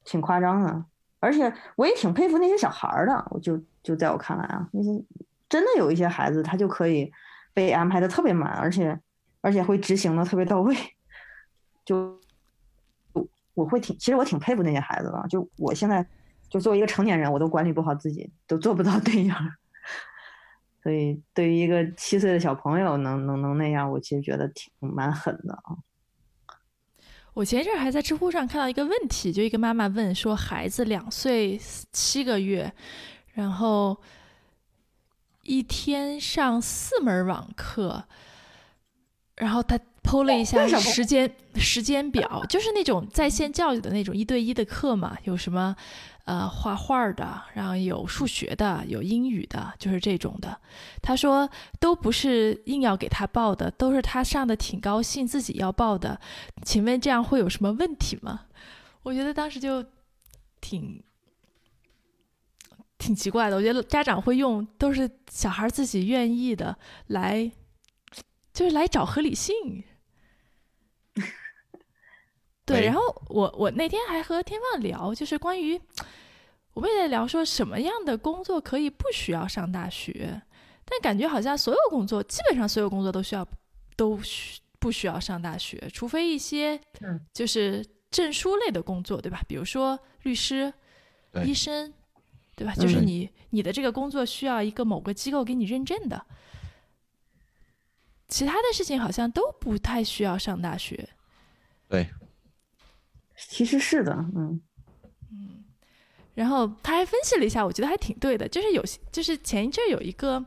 [0.03, 0.85] 挺夸张的，
[1.19, 3.27] 而且我也挺佩服那些小孩儿的。
[3.31, 4.89] 我就就在我看来啊，那些
[5.49, 7.11] 真的有一些孩子，他就可以
[7.53, 8.97] 被安排的特别满，而且
[9.45, 10.75] 而且会执行的特别到位。
[11.85, 12.19] 就
[13.53, 15.23] 我会挺，其实我挺佩服那些孩子的。
[15.29, 16.03] 就我现在
[16.49, 19.37] 就作为一个成年人，我都管理不好自己，都做不到那样。
[20.81, 25.77] 所以对于一个七岁的小朋友能能能那样，我其实觉得挺蛮狠的啊。
[27.35, 31.59] 我前一阵还在知乎上看到一个问题，就一个妈妈问说，孩子两岁
[31.91, 32.73] 七个月，
[33.33, 34.01] 然后
[35.43, 38.05] 一天上四门网课，
[39.37, 45.75] 然后他剖了一下时间时间表，就是那种在线教育的那种一对一的课嘛，有什么
[46.25, 50.57] 呃画画的，然后有数学的，有英语的，就是这种的。
[51.01, 56.19] 他说都不是硬要给他报的，都是他上的挺高兴，自己要报的。
[56.63, 58.41] 请问这样会有什么问题吗？
[59.03, 59.83] 我觉得当时就
[60.61, 61.03] 挺
[62.97, 63.55] 挺奇怪的。
[63.55, 66.75] 我觉得家长会用都是小孩自己愿意的
[67.07, 67.51] 来，
[68.55, 69.83] 就是来找合理性。
[72.65, 75.79] 对，然后我我那天还和天放聊，就是关于
[76.73, 80.41] 我们也在聊说什么样的工作可以不需要上大学，
[80.85, 83.47] 但感觉好像所有工作，基本上所有工作都需要
[83.95, 89.43] 都需不需要上大学，除非一些嗯就是证书类的工作，对吧？
[89.47, 90.73] 比如说律师、
[91.45, 91.93] 医生，
[92.55, 92.73] 对吧？
[92.73, 96.25] 就是嗯你你的这个工作需要一个某个机构给你认证的，
[98.27, 101.07] 其他的事情好像都不太需要上大学。
[101.87, 102.09] 对，
[103.49, 104.59] 其实是的，嗯
[105.31, 105.63] 嗯
[106.33, 110.43] 然后他还分析了一下，我觉得还挺对的，就是有些就是前一阵儿有一个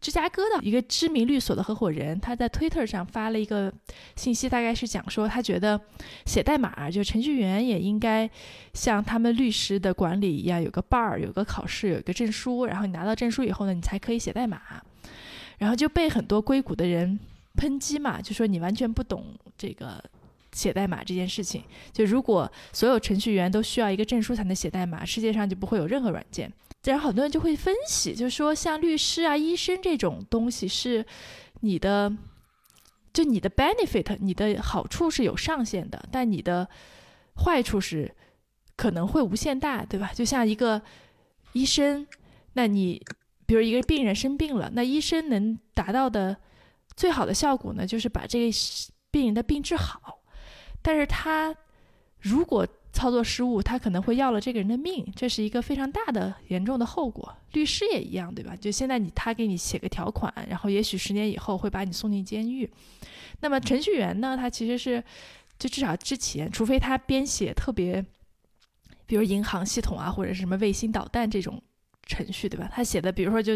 [0.00, 3.72] 芝加哥的一个知名律所的合伙人，他在 Twitter 上发了一个
[4.16, 5.78] 信息，大概是讲说他觉得
[6.24, 8.28] 写代码就程序员也应该
[8.72, 14.82] 像他们律师的管理一样，有个 bar，有个考试，有一个证书，然后你拿到证书以后呢，你才可以写代码。
[15.60, 17.20] 然后就被很多硅谷的人
[17.56, 19.26] 抨击嘛，就说你完全不懂
[19.58, 20.02] 这个
[20.52, 21.62] 写代码这件事情。
[21.92, 26.50] 就如果所有程序员都需要一个证书才能写代码，世界上就不会有任何软件。
[26.84, 31.04] 然后很多人就会分析，就是说像律师啊、医生这种东西是
[31.60, 32.10] 你的，
[33.12, 36.66] 就你的 benefit，你的好处是有上限的，但你的
[37.44, 38.10] 坏处是
[38.76, 40.10] 可能会无限大，对吧？
[40.14, 40.80] 就像一个
[41.52, 42.06] 医生，
[42.54, 43.04] 那你
[43.50, 46.36] 比如一个病人生病了，那医生能达到的
[46.94, 48.56] 最好的效果呢，就是把这个
[49.10, 50.20] 病人的病治好。
[50.80, 51.52] 但是他
[52.20, 57.36] 如果操作失误，他可能会要了这个人的命，这是一个非常大的严重的后果。
[57.54, 58.54] 律师也一样，对吧？
[58.54, 62.70] 就现在你他给你写个条款，然后也许十年以后会把你送进监狱。
[63.40, 65.02] 那么程序员呢，他其实是
[65.58, 68.00] 就至少之前，除非他编写特别，
[69.06, 71.60] 比如银行系统啊，或者是什么卫星导弹这种
[72.10, 72.68] 程序，对吧？
[72.72, 73.52] 他写的，比如说就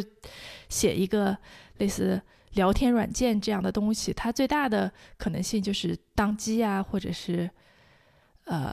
[0.68, 1.36] 写一个
[1.78, 7.50] 类似聊天软件这样的东西，它最大的可能性就是宕机啊，或者是
[8.44, 8.72] 呃。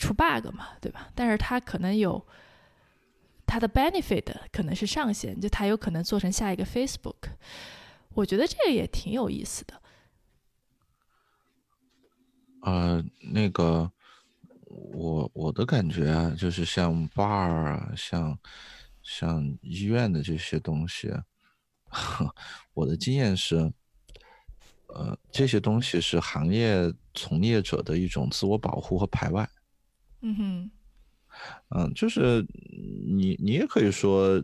[0.00, 1.10] 出 bug 嘛，对吧？
[1.12, 2.24] 但是它可能有
[3.44, 7.34] 它的 benefit，可能是上限，就它有可能做成下一个 Facebook。
[8.10, 9.82] 我觉得这个也挺有意思的。
[12.62, 13.90] 呃，那个，
[14.92, 18.38] 我我的感觉啊，就是像 bar 啊，像
[19.02, 21.10] 像医院的这些东西，
[22.74, 23.56] 我的经验是，
[24.88, 29.48] 呃，这些东西是行业从业者的一种自我保护和排外。
[30.20, 30.70] 嗯哼，
[31.70, 32.44] 嗯，就是
[33.06, 34.36] 你，你也可以说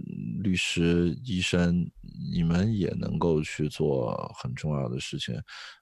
[0.43, 1.91] 律师、医生，
[2.33, 5.35] 你们也能够去做很重要的事情，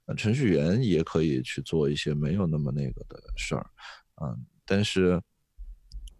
[0.07, 3.71] 呃，程序员也可以去做一些没有那么那个的事儿，
[4.23, 5.21] 嗯，但是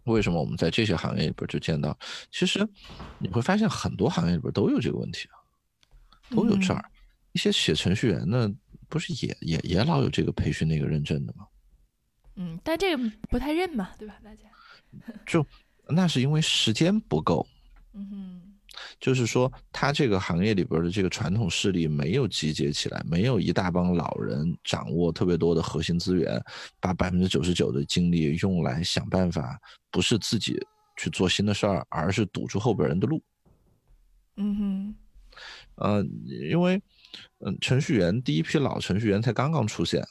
[0.03, 1.97] 为什么我们在这些行业里边就见到？
[2.31, 2.67] 其实
[3.17, 5.35] 你会发现很多行业里边都有这个问题啊，
[6.29, 6.83] 都有这儿。
[7.31, 8.53] 一些写程序员的，
[8.87, 11.47] 不是也也也老有这个培训那个认证的吗？
[12.35, 14.15] 嗯，但这个不太认嘛，对吧？
[14.23, 14.41] 大家
[15.25, 15.45] 就
[15.87, 17.47] 那是因为时间不够。
[17.93, 18.42] 嗯哼，
[19.03, 26.41] 就是说他这个行业里边的这个传统势力没有集结起来，没有一大帮老人掌握特别多的核心资源，
[26.79, 29.59] 把百分之九十九的精力用来想办法，
[29.91, 30.57] 不是自己
[30.95, 33.21] 去做新的事儿，而是堵住后边人的路。
[34.37, 34.95] 嗯哼，
[35.75, 36.05] 呃，
[36.49, 36.81] 因为
[37.39, 40.01] 嗯，程序员第一批老程序员才刚刚出现。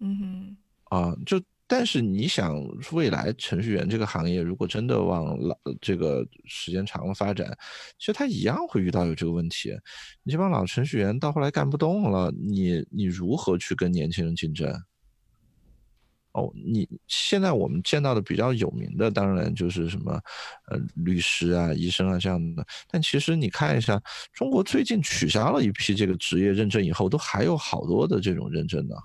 [0.00, 1.40] 嗯哼，啊，就
[1.72, 2.60] 但是你想，
[2.90, 7.56] 未来程序员这个行业如果真的往老这个时间长了发展，
[7.96, 9.72] 其实他一样会遇到有这个问题。
[10.24, 14.68] 你这帮老程序员到后来干不动了，你你如何去跟年轻人竞争？
[16.32, 20.12] 哦，你现在我们见到的比较有名的，当然就是什么
[20.70, 22.66] 呃律师啊、医生啊这样的。
[22.90, 24.00] 但其实你看一下，
[24.32, 28.96] 中国最近取消了一批这个职业认证以后，都还有好多的这种认证呢。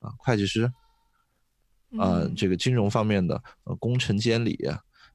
[0.00, 0.70] 啊，会计师，
[1.98, 4.58] 啊，这个金融方面的，呃，工程监理，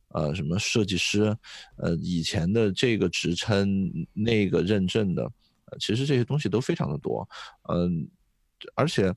[0.10, 1.36] 呃，什么设计师，
[1.78, 5.24] 呃，以前的这个职称，那个认证的，
[5.66, 7.28] 呃，其实这些东西都非常的多，
[7.70, 8.08] 嗯，
[8.76, 9.14] 而且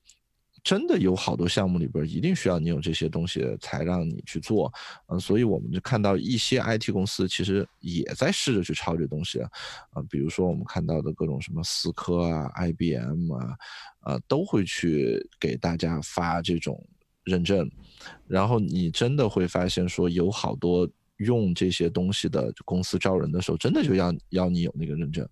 [0.62, 4.72] 真的有好多项目里边一定需要你有这些东西才让你去做，
[5.08, 13.56] 嗯，所以我们就看到一些 IT 公司其实也在试着去抄这东西，啊，比如说我们看到的各种什么思科啊、IBM 啊。
[14.04, 16.78] 啊，都会去给大家发这种
[17.24, 17.70] 认证，
[18.26, 25.28] 然后你真的会发现说，有好多用这些东西的公司招人的时候，真的就要要你有那个认证。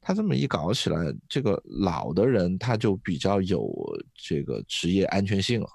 [0.00, 0.96] 他这么一搞起来，
[1.28, 3.70] 这个老的人他就比较有
[4.14, 5.68] 这个职业安全性了。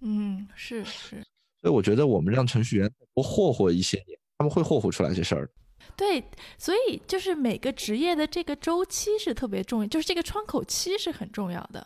[0.00, 1.16] 嗯，是是。
[1.62, 5.50] 所以我觉得我们让程序员多霍霍一些年，他们会霍霍出来这事儿。
[5.96, 6.22] 对，
[6.58, 11.84] 所以就是每个职业的这个周期是特别重要，就是这个窗口期是很重要的。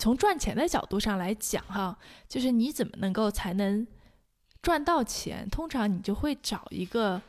[0.00, 1.96] 从赚钱的角度上来讲，哈，
[2.26, 3.86] 就是你怎么能够才能
[4.62, 5.46] 赚到钱？
[5.50, 7.20] 通常你就会找一个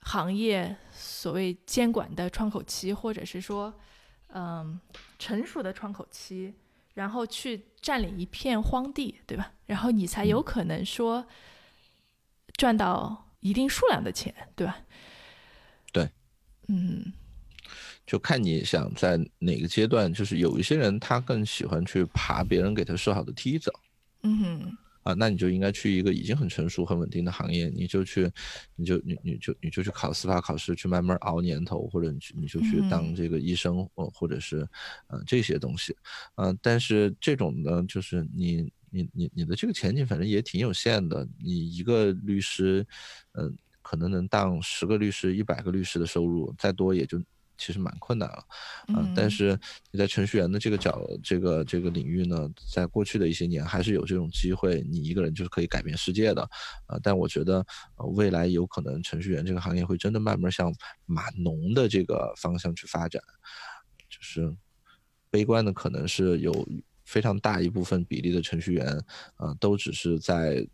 [0.00, 3.72] 行业所谓监管的窗口期，或者是说，
[4.28, 4.80] 嗯，
[5.20, 6.52] 成熟的窗口期，
[6.94, 9.52] 然后去占领一片荒地，对吧？
[9.66, 11.24] 然后你才有可能说
[12.56, 14.78] 赚到一定数量的钱，对吧？
[15.92, 16.10] 对，
[16.66, 17.12] 嗯，
[18.08, 23.70] 就看你想在哪个阶段，就是有一些人他更喜欢去爬别人给他设好的梯子，
[24.22, 28.30] 嗯哼，啊，那你就应该去一个已经很成熟、很稳定的行业，你就去，
[28.76, 34.66] 你就你你就你就去考司法考试，去慢慢熬年头，或者你去你就去当这个医生，或或者是，
[35.08, 35.94] 呃这些东西，
[36.36, 42.86] 嗯，但是这种呢，就是你你你你的这个前景反正也挺有限的，你一个律师，
[43.32, 43.54] 嗯。
[43.80, 47.18] 可能能当十个律师、一百个律师的收入，再多也就
[47.58, 48.44] 其实蛮困难了，
[48.86, 49.12] 嗯。
[49.14, 49.58] 但是
[49.90, 56.42] 你在程序员的这个角、这个这个领域呢，在过去的一些年还是有这种机会，你一个人就是可以改变世界的，
[56.86, 56.98] 啊。
[57.02, 57.66] 但我觉得
[58.14, 60.72] 未来有可能程序员这个行业会真的慢慢向
[61.04, 63.22] 码农的这个方向去发展，
[64.08, 64.54] 就是
[65.28, 66.66] 悲观的可能是有
[67.04, 68.86] 非常大一部分比例的程序员，
[69.36, 70.66] 啊，都只是在。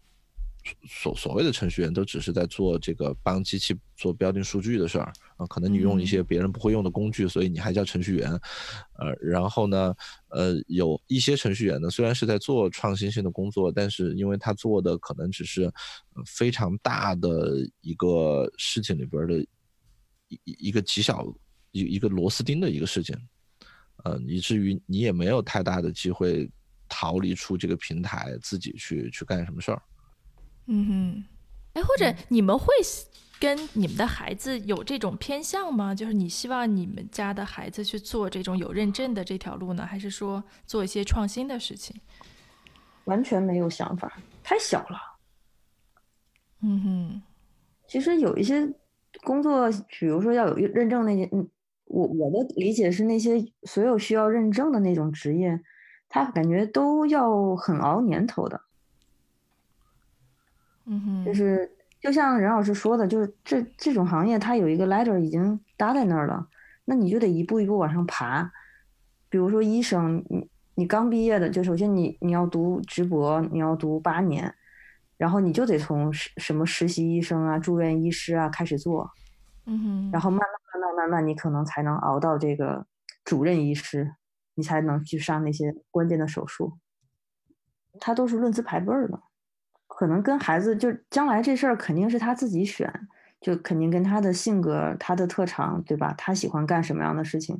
[0.89, 8.31] 所所谓的程序员都只是在做这个帮机器做标定数据的事儿啊，可能你用一些别人不会用的工具，所以你还叫程序员，
[8.99, 9.95] 呃，然后呢，
[10.29, 15.71] 呃，有一些程序员呢，虽然是在做创新性的工作，但是因为他做的可能只是
[16.27, 19.39] 非常大的一个事情里边的
[20.29, 21.27] 一一个极小
[21.73, 23.15] 一一个螺丝钉的一个事情，
[24.05, 26.51] 呃，以至于你也没有太大的机会
[26.89, 29.83] 逃离出这个平台，自己去去干什么事儿。
[30.67, 31.25] 嗯哼，
[31.75, 32.67] 哎，或者你们会
[33.39, 35.95] 跟你们的孩子有这种偏向吗？
[35.95, 42.01] 就是你希望你们家的孩子去做这种有认证的这条路呢，还是说做一些创新的事情？
[43.05, 44.11] 完全没有想法，
[44.43, 44.99] 太小了。
[46.63, 47.23] 嗯哼，
[47.87, 48.73] 其实有一些
[49.23, 49.69] 工作，
[50.01, 51.47] 比如说要有认证那些，嗯，
[51.85, 55.61] 我我的理解是那些所有需要认证的那种职业，
[56.09, 58.63] 他感觉都要很熬年头的。
[60.87, 61.71] 嗯哼，就是
[62.01, 66.47] 就像任老师说的，就是这这种行业，它有一个 ladder 已经搭在那儿了，
[66.85, 68.53] 那你就得一步一步往上爬。
[69.31, 74.55] 比如说医生，你你刚毕业的，就首先你你要读直博，你要读八年，
[75.17, 79.11] 然后你就得从什什么实习医生啊、住院医师啊开始做，
[79.67, 82.87] 嗯哼，然后慢慢慢慢慢慢，你可能才能熬到这个
[83.25, 84.15] 主任医师，
[84.55, 86.75] 你才能去上那些关键的手术。
[87.99, 89.21] 他都是论资排辈儿的。
[90.05, 92.93] 可能跟孩子就将来这事儿肯定是他自己选，
[93.41, 96.13] 就肯定跟他的性格、他的特长，对吧？
[96.19, 97.59] 他喜欢干什么样的事情，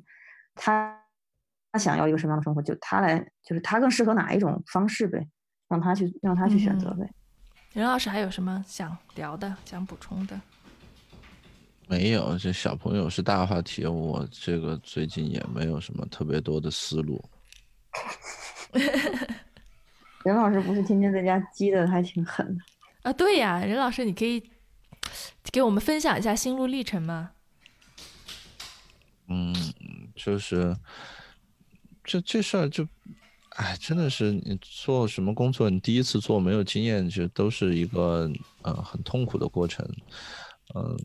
[0.55, 0.95] 他
[1.73, 5.27] 他想要一个什么样的生活，就他来，就是他更适合哪一种方式呗，
[5.71, 7.11] 让他去让他去选择呗。
[7.73, 10.39] 任老师还有什么想聊的、想补充的？
[11.89, 17.25] 没有，这小朋友是大话题，我这个最近也没有什么特别多的思路。
[20.25, 22.65] 任老师不是天天在家积的还挺狠的
[23.03, 23.13] 啊？
[23.13, 24.43] 对呀，任老师，你可以
[25.53, 27.33] 给我们分享一下心路历程吗？
[29.29, 29.55] 嗯，
[30.17, 30.75] 就是
[32.03, 32.89] 这这事儿就，
[33.51, 38.31] 哎，真的是你做什么工作，你第一次做没有经验，其实都是一个
[38.63, 39.87] 呃很痛苦的过程。
[40.75, 40.97] 嗯，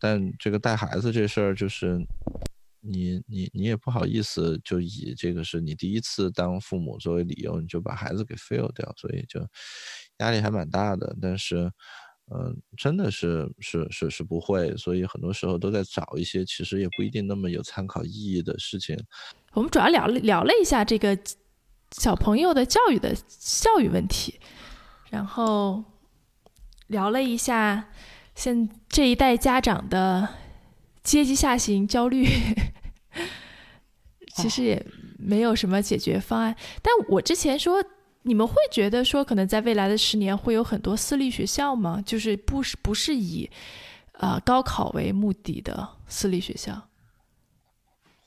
[0.00, 2.04] 但这个带孩子这事儿就是。
[2.88, 9.40] 你你你也不好意思，就以这个是你第一次当父母作为理由，你就把孩子给 fail 掉，所以就
[10.18, 11.16] 压力还蛮大的。
[11.20, 11.70] 但是，
[12.34, 18.96] 嗯，真的是是是是不会，所以很多时候都在找一些其实也不一定那么有参考意义的事情。
[19.52, 21.18] 我们主要聊聊了一下这个
[21.92, 24.40] 小朋友的教育的教育问题，
[25.10, 25.84] 然后
[26.88, 27.88] 聊了一下
[28.34, 30.28] 现这一代家长的
[31.02, 32.26] 阶级下行焦虑。
[34.36, 34.86] 其实也
[35.18, 37.82] 没有什么解决方案，但我之前说，
[38.22, 42.02] 你们会觉得说，可能在未来的十年会有很多私立学校吗？
[42.04, 43.48] 就是不是不是以，
[44.12, 46.88] 呃高考为目的的私立学校，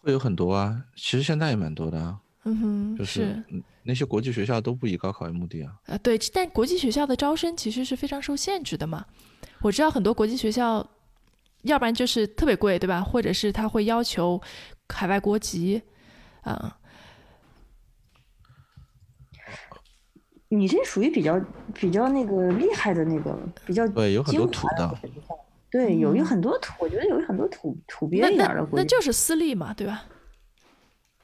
[0.01, 0.83] 会有很多啊。
[0.95, 2.19] 其实现在也蛮多的啊。
[2.45, 3.43] 嗯哼，就是
[3.83, 5.73] 那些国际学校都不以高考为目的啊。
[5.85, 9.05] 啊，对，但国际学校的招生其实是非常受限制的嘛。
[9.61, 10.89] 我知道很多国际学校，
[11.63, 13.01] 要不然就是特别贵，对吧？
[13.01, 14.41] 或者是他会要求
[14.87, 15.81] 海外国籍。
[16.41, 16.79] 啊，
[20.47, 21.39] 你这属于比较
[21.73, 24.99] 比较那个厉害的那个比较对，有很多土的，
[25.69, 30.05] 对，有有很多土，我觉得有很多土土鳖一点的，那就是私立嘛，对吧？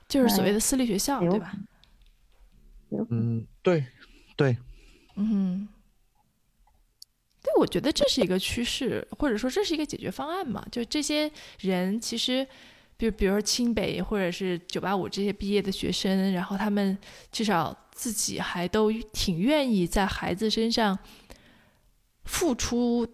[0.08, 1.54] 就是所谓的私立学校，对吧？
[3.10, 3.86] 嗯，对，
[4.36, 4.58] 对，
[5.16, 5.68] 嗯，
[7.42, 12.48] 对，我觉得这是一个趋势，或者说这是一个解决方案嘛，就这些人其实。
[12.98, 16.98] 比比如说清北或者是九八五这些毕业的学生，然后他们
[17.32, 20.98] 至少自己还都挺愿意在孩子身上
[22.24, 23.06] 付出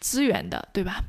[0.00, 1.04] 资源的，对吧？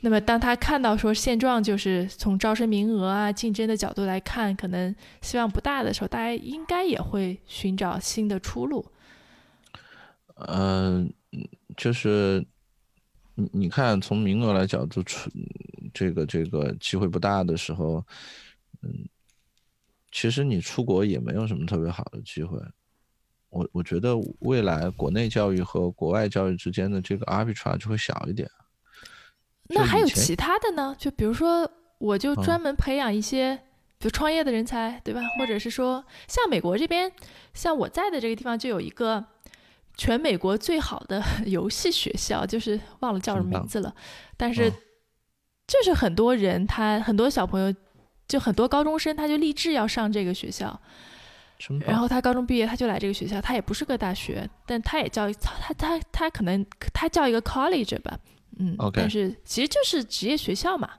[0.00, 8.84] 那么当他看到说现状就是从招生名额啊、竞争的角度来看，可能希望不大的时候，大家应该也会寻找新的出路。
[10.48, 11.12] 嗯，
[11.76, 12.44] 就是
[13.36, 15.30] 你你看从名额来角度出。
[15.92, 18.04] 这个这个机会不大的时候，
[18.82, 19.08] 嗯，
[20.10, 22.58] 其实你出国也没有什么特别好的机会。
[23.48, 28.50] 我我觉得未来国内教育和国外教育之间的这个 arbitrage 会小一点。
[29.68, 30.96] 那还有其他的呢？
[30.98, 33.54] 就比如说，我就专门培养一些，
[33.98, 35.20] 比如创业的人才，对吧？
[35.38, 37.12] 或者是说，像美国这边，
[37.52, 39.22] 像我在的这个地方就有一个
[39.96, 43.94] 全美国最好的 游戏学校，就是忘了叫什么名字了，
[44.36, 44.72] 但是。
[45.72, 47.74] 就是很多人，他很多小朋友，
[48.28, 50.80] 就很多高中生，他就立志要上这个学校。
[51.86, 58.18] 然后他高中毕业，他就来这个学校，他也不是个大学，但他也叫他他他可能他叫一个 college 吧，
[58.58, 60.90] 嗯 OK 但是其实就是职业学校嘛，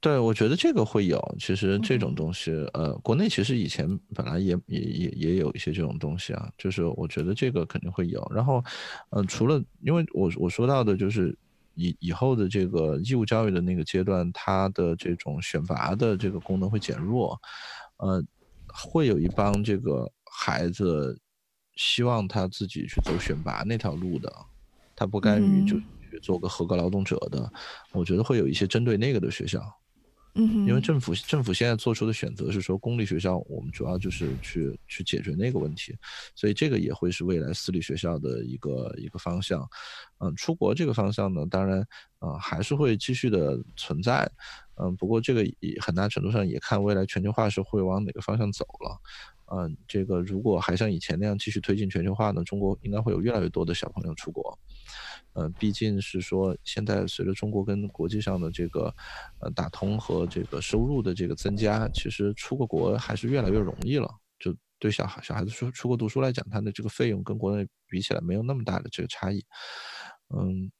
[0.00, 1.20] 对，我觉得这个会有。
[1.38, 8.26] 其实这种嗯东西，呃，国内其实以前本来也也也也有一些这种东西啊，就是我觉得这个肯定会有。
[8.34, 8.64] 然后，
[9.10, 11.36] 呃，除了因为我我说到的就是
[11.76, 17.40] 以以后的这个义务教育的那个阶段，它的这种选拔的这个功能会减弱，
[17.98, 18.20] 呃，
[18.66, 21.16] 会有一帮这个孩子
[21.76, 24.32] 希望他自己去走选拔那条路的，
[24.96, 27.52] 他不甘于就嗯去做个合格劳动者的，
[27.92, 29.60] 我觉得会有一些针对那个的学校。
[30.38, 35.96] 嗯，因为政府政府现在做出的选择是说，公立学校我们主要就是去去解决那个问题，
[36.34, 39.66] 所以这个也会是未来私立学校的一个一个方向。
[40.18, 41.82] 嗯，出国这个方向呢，当然
[42.18, 44.30] 呃还是会继续的存在。
[44.78, 49.00] 嗯，不过这个也很大程度上也看未来全球化是会往哪个方向走了。
[49.56, 54.58] 嗯，这个如果还像以前那样继续推进全球化呢，中国应该会有越来越多的小朋友出国。
[55.36, 58.92] 呃，毕竟是说，现在随着中国跟国际上的这个
[59.40, 64.08] 呃打通和这个收入的这个增加，其实出个国还是越来越容易了。
[64.38, 69.44] 就对小孩小孩子出出国读书来讲，他的这个费用跟国内比起来没有那么大的这个差异。
[70.34, 70.70] 嗯，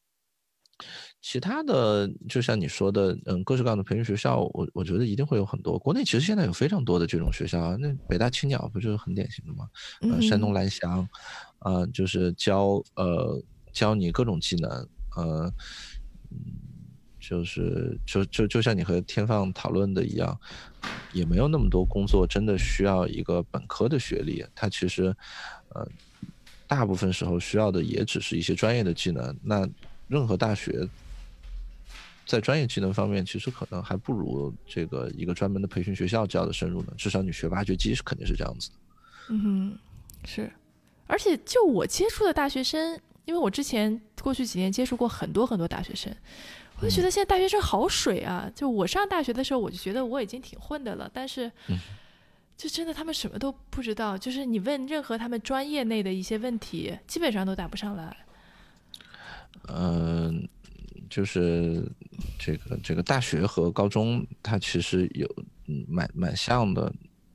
[1.20, 5.78] 其他的就像你说的，嗯，各式各样的培训学校，我我觉得一定会有很多。
[5.78, 9.68] 国内其实现在有非常多的这种学校啊，那北大青鸟不就是很典型的吗？
[10.00, 11.06] 呃，山东嗯蓝翔，
[11.58, 13.42] 呃，就是教呃
[13.76, 15.52] 教你各种技能，呃，
[17.20, 20.40] 就是就就就像你和天放讨论的一样，
[21.12, 25.14] 也没有那么多工作真的需要一个本科的学历，它其实
[25.74, 25.86] 呃
[26.66, 29.36] 大部分时候需要的也只是一些专业的技能。
[29.42, 29.68] 那
[30.08, 30.88] 任何大学
[32.24, 36.94] 在专业技能方面，其实可能还不如这个一个专门的培训学校教的深入呢。
[36.96, 38.76] 至少你学挖掘机是肯定是这样子的。
[39.28, 39.78] 嗯哼，
[40.24, 40.50] 是，
[41.06, 46.10] 而且就我接触的大学生，因为我之前过去几年接触过很多很多大学生，
[46.80, 48.50] 我就觉得现在大学生好水啊！
[48.54, 51.76] 就我上大学的时候，我就觉得我已经挺混的了，但是嗯，
[52.56, 58.16] 就真的他们什么都不知道，就是你问任何他们专业内的一些问题，基本上都答不上来。
[59.68, 60.48] 嗯，
[61.10, 61.82] 就是
[62.38, 65.26] 这个这个大学和高中，它其实有
[65.66, 66.92] 嗯蛮蛮像的。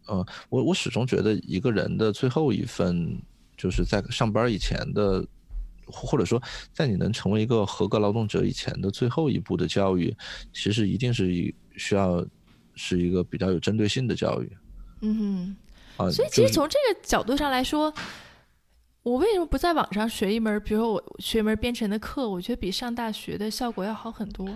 [0.07, 3.21] 呃，我我始终觉得一个人的最后一份，
[3.57, 5.25] 就是在上班以前的，
[5.91, 6.41] 或或者说
[6.73, 10.15] 在你能成为一个合格劳动者以前的最后一步的教育，
[10.53, 12.25] 其实一定是一需要
[12.75, 14.51] 是一个比较有针对性的教育
[15.01, 15.55] 嗯
[16.11, 17.93] 所以其实从这个角度上来说，
[19.03, 24.47] 我为什么不在网上学一门，比如说我学一门编程的课，我觉得比上大学的效果要好很多。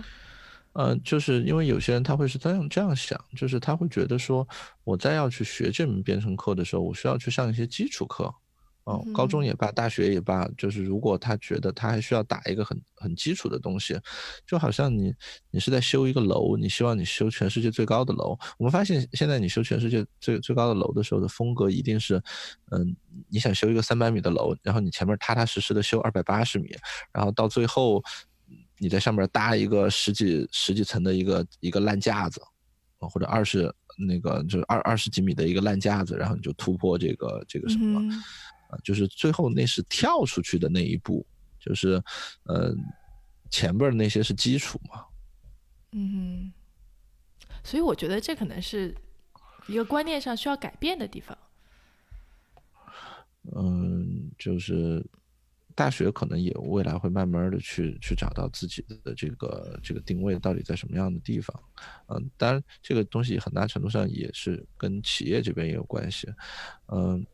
[0.72, 4.46] 呃，就是因为有些人他会是这样这样想，就是他会觉得说，
[4.84, 8.34] 我在要去学这门编程课的时候，我需要去上一些基础课，
[8.86, 13.98] 哦、高中嗯也罢，大学也罢，就是如果他觉得他还需要打一个很很基础的东西，
[14.46, 15.12] 就好像你
[15.50, 22.22] 你是在修一个楼，你希望你修全世界最高的楼，我们发现现在你修全世界最最高的楼的时候的风格一定是，
[22.70, 22.96] 嗯，
[23.28, 26.70] 你想修一个三百米的楼，然后你前面踏踏实实的修二百八十米，
[27.12, 28.02] 然后到最后。
[28.78, 32.38] 你在上面搭一个十几十几层的一个一个烂架子，
[32.98, 33.74] 啊或者二十
[34.06, 38.22] 那个就是二二十几米的一个烂架子，然后你就突破这个这个什么，嗯
[38.68, 41.26] 啊，就是最后那是跳出去的那一步，
[41.58, 42.02] 就是
[42.44, 42.74] 呃
[43.50, 45.04] 前边儿那些是基础嘛，
[45.92, 46.52] 嗯
[47.48, 48.94] 哼，所以我觉得这可能是
[49.66, 51.36] 一个观念上需要改变的地方。
[53.54, 55.04] 嗯，就是
[55.76, 61.62] 大学可能也未来会慢慢的去去找到自己的这个这个定位到底在什么样的地方，
[62.08, 66.26] 嗯，当然这个东西很大程度上也是跟企业这边也有关系，
[66.88, 67.24] 嗯，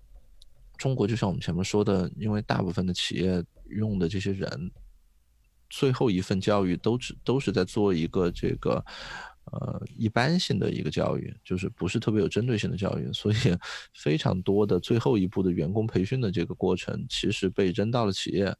[0.82, 4.48] 中国就像我们前面说的，因为大部分的企业用的这些人，
[5.70, 8.84] 最后一份教育都只都是在做一个这个。
[9.44, 13.36] 呃，一般性的一个教育，就是不是特别有针对性的教育，所以
[13.92, 18.54] 非常多的最后一步的员工培训的这个过程，其实被扔到了企业，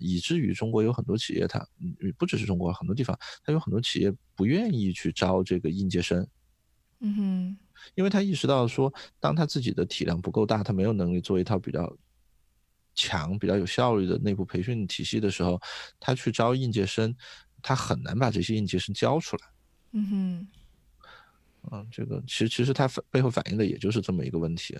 [0.00, 6.24] 以至于中国有很多企业它，嗯不只是中国，很多地方它有很多企业不愿意去招这个应届生，
[7.00, 7.56] 嗯哼，
[7.94, 11.96] 因为他意识到说，当他自己的体量不够大，他没有能力做一套比较
[12.94, 15.60] 强、比较有效率的内部培训体系的时候，
[15.98, 17.14] 他去招应届生，
[17.62, 19.42] 他很难把这些应届生教出来。
[19.92, 20.48] 嗯哼，
[21.72, 24.78] 嗯，这个其实其实他反背后反映的也就是这么一个问题。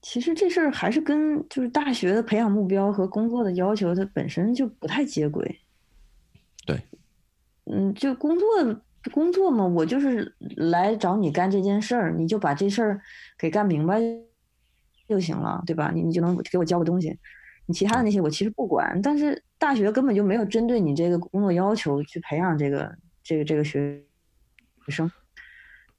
[0.00, 5.60] 其实这事儿还是跟就是大学的培养目标和工作的要求，它本身就不太接轨。
[6.66, 6.82] 对，
[7.66, 13.00] 嗯，就工作工作嘛，我就是来找你干这件事儿，你就把这事儿
[13.36, 14.00] 给干明白
[15.08, 15.90] 就行了，对吧？
[15.92, 17.18] 你你就能给我交个东西，
[17.66, 19.00] 你其他的那些我其实不管。
[19.02, 24.02] 但是大学根本就没有针对你这个工作要求去培养这个这个这个学
[24.88, 25.10] 生。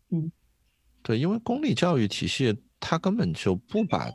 [0.10, 0.32] 嗯，
[1.02, 4.10] 对，因为公立教育体系它根本就不把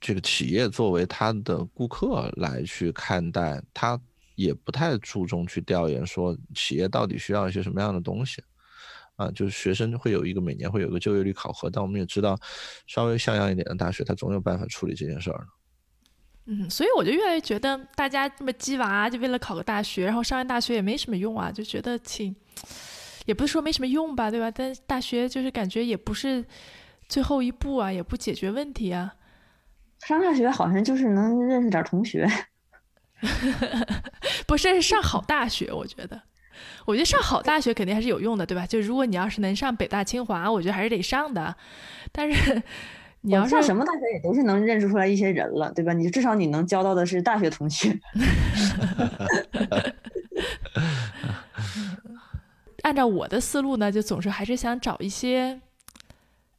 [0.00, 4.00] 这个企业作为它的顾客来去看待，它
[4.36, 8.40] 也不太注重去调研说企业到底需要一些什么样的东西。
[9.16, 12.38] 啊，就是学生会有一个每年会有一个就业率考核，但我们也知道，
[12.86, 15.46] 稍微像样一点的大学，它总有办法处理这件事儿的。
[16.44, 22.36] 嗯，所以我就越来越觉得，大家这么鸡娃，就为了考个大学，然后上完大学也没什么用啊，就觉得挺，
[23.24, 24.50] 也不是说没什么用吧，对吧？
[24.50, 26.44] 但大学就是感觉也不是
[27.08, 29.14] 最后一步啊，也不解决问题啊。
[30.04, 32.28] 上大学好像就是能认识点同学，
[34.46, 36.22] 不是上好大学，我觉得。
[36.86, 38.66] 我觉得上好大学肯定还是有用的，对吧？
[38.66, 41.54] 就如果你要是能上北大清华，我觉得还是得上的。
[42.12, 42.62] 但是
[43.22, 45.92] 你要上什么大学也都是能认识出来一些人了，对吧？
[45.92, 47.98] 你至少你能交到的是大学同学。
[52.82, 55.60] 按照我的思路呢，就总是还是想找一些，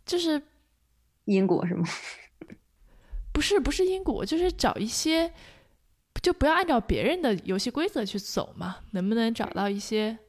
[0.05, 0.41] 就是
[1.23, 1.87] 因果是吗？
[3.31, 5.31] 不是，不是因果，就是找一些。
[6.27, 8.79] 就不要按照别人的游戏规则去走嘛？
[8.91, 10.19] 能不能找到一些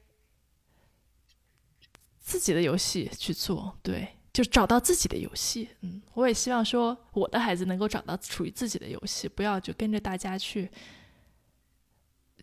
[2.21, 3.77] 自己的游戏去做？
[3.83, 5.71] 对，就找到自己的游戏。
[5.81, 10.71] 嗯，我也希望说我的孩子能够找到属于自己的游戏，不要就跟着大家去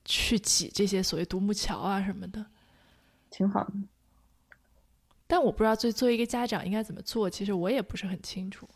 [0.03, 2.45] 去挤这些所谓独木桥啊什么的。
[3.29, 3.73] 挺好的。
[5.27, 8.67] 但我不知道作作为一个家长应该怎么做，其实我也不是很清楚。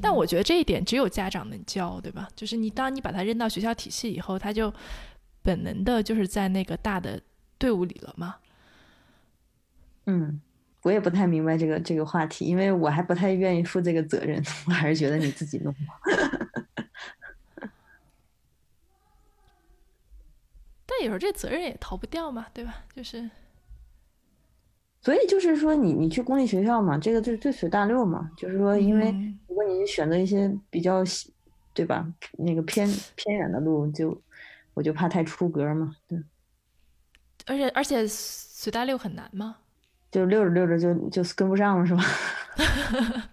[0.00, 2.28] 但我觉得这一点只有家长能教，对吧？
[2.34, 4.72] 就是你当你把他扔到学校体系以后，他就
[5.42, 7.20] 本能的就是在那个大的
[7.58, 8.36] 队伍里了嘛。
[10.06, 10.40] 嗯，
[10.82, 15.74] 我也不太明白这个这个话题，因为我还不太愿意负这个责任， 我还是觉得你自己弄。
[20.88, 22.84] 但有时候这责任也逃不掉嘛，对吧？
[22.94, 23.28] 就是。
[25.06, 28.28] 所以就是说，你你去公立学校嘛，这个最最随大溜嘛。
[28.36, 29.14] 就是说，因为
[29.46, 31.04] 如果你选择一些比较，
[31.72, 32.04] 对吧？
[32.32, 34.20] 那个偏偏远的路，就
[34.74, 35.94] 我就怕太出格嘛。
[36.08, 36.20] 对。
[37.46, 39.58] 而且而且随大溜很难吗？
[40.10, 42.02] 就溜着溜着就就跟不上了，是吧？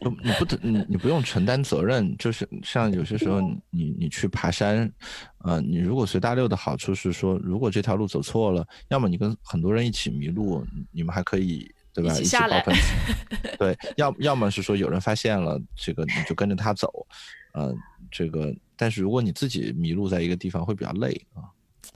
[0.00, 3.40] 就你不你你不用承担责任，就是像有些时候
[3.70, 4.90] 你你去爬山，
[5.38, 12.12] 呃，你如果随大溜的好处是说，如果这条路走错了，要么你跟很多人一起迷路，你们还可以对吧？
[12.12, 12.64] 一起下来。
[13.58, 17.06] 对，要要么是说有人发现了这个，你就跟着他走，
[17.52, 17.72] 呃，
[18.10, 21.46] 这个，但是如果你自己迷路在一个地方会比较累啊。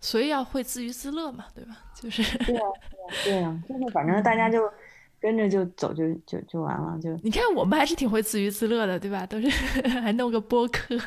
[0.01, 1.79] 所以要会自娱自乐嘛，对吧？
[2.01, 2.63] 就是对啊，
[3.25, 4.63] 对啊，就是反正大家就。
[5.21, 9.27] 跟着就走就就就完了，就你看我们还是挺会自娱自乐的，对吧？
[9.27, 9.49] 都是
[10.01, 10.97] 还弄个播客。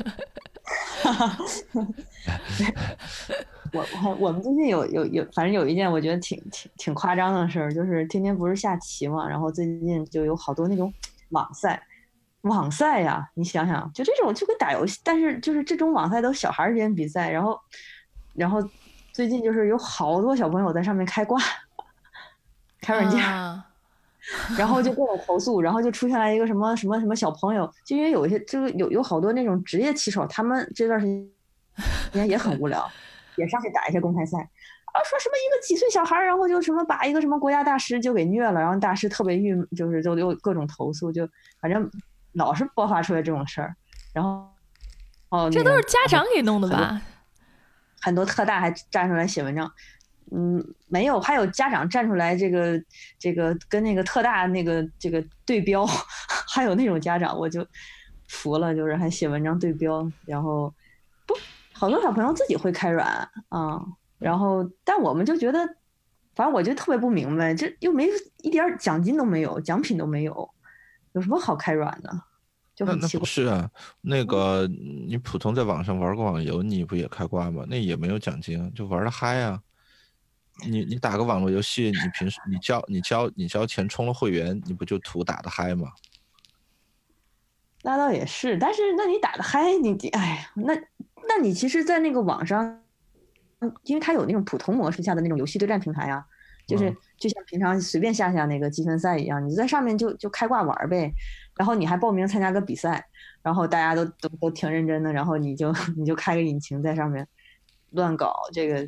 [3.72, 10.92] 我我我们最近有有有，反正有一件我觉得挺挺挺夸张的事儿，就是天天不是下棋嘛，然后最近就有好多那种
[11.30, 11.82] 网赛，
[12.42, 17.60] 网赛呀，你想想，就这种就跟打游戏，但是就是这种网赛都小孩之间比赛，然后
[18.34, 18.60] 然后
[19.14, 21.40] 最近就是有好多小朋友在上面开挂，
[22.82, 23.24] 开软件。
[24.58, 31.06] 然后就各种投诉，然后就出现了一个什么什么什么小朋友，就因为有一些就是有有好多那种职业棋手，他们这段时
[32.14, 32.90] 间也很无聊，
[33.36, 41.28] 也上去打一些公开赛啊，说什么一个几岁小孩，然后就什么把一个什么国家大师就给虐了，然后大师特别郁，就是就又各种投诉，就
[41.60, 41.90] 反正
[42.34, 43.76] 老是爆发出来这种事儿，
[44.14, 44.48] 然后
[45.30, 47.02] 哦，这都是家长给弄的吧？
[48.02, 49.72] 很多特大还站出来写文章。
[50.32, 52.82] 嗯，没有，还有家长站出来，这个
[53.18, 55.86] 这个跟那个特大那个这个对标，
[56.48, 57.66] 还有那种家长我就
[58.28, 60.74] 服了，就是还写文章对标，然后
[61.26, 61.34] 不
[61.74, 63.08] 好多小朋友自己会开软
[63.50, 63.84] 啊，
[64.20, 65.60] 然后但我们就觉得，
[66.36, 68.08] 反正我就特别不明白，这又没
[68.44, 70.50] 一点奖金都没有，奖品都没有，
[71.14, 72.22] 有什么好开软的？
[72.76, 73.26] 就很奇怪。
[73.26, 73.70] 是啊，
[74.02, 77.66] 那个你普通在网上玩个网游，你不也开挂吗？
[77.68, 79.60] 那也没有奖金，就玩的嗨啊。
[80.68, 85.90] 你你打个网络游戏，你平时你交你交你交钱充了会员，你不就图打的嗨吗？
[87.82, 90.74] 那倒也是，但是那你打的嗨，你哎呀，那
[91.28, 92.82] 那你其实，在那个网上，
[93.84, 96.26] 因为它有那种普通模式下的那种游戏对战平台啊，
[96.68, 101.14] 就是就像平常随便下下那个积分赛一样，你在上面就就开挂玩呗，
[101.56, 103.06] 然后你还报名参加个比赛，
[103.42, 107.26] 然后大家都都都挺认真的，然后你就 你就开个引擎在上面。
[107.92, 108.86] 乱搞这个。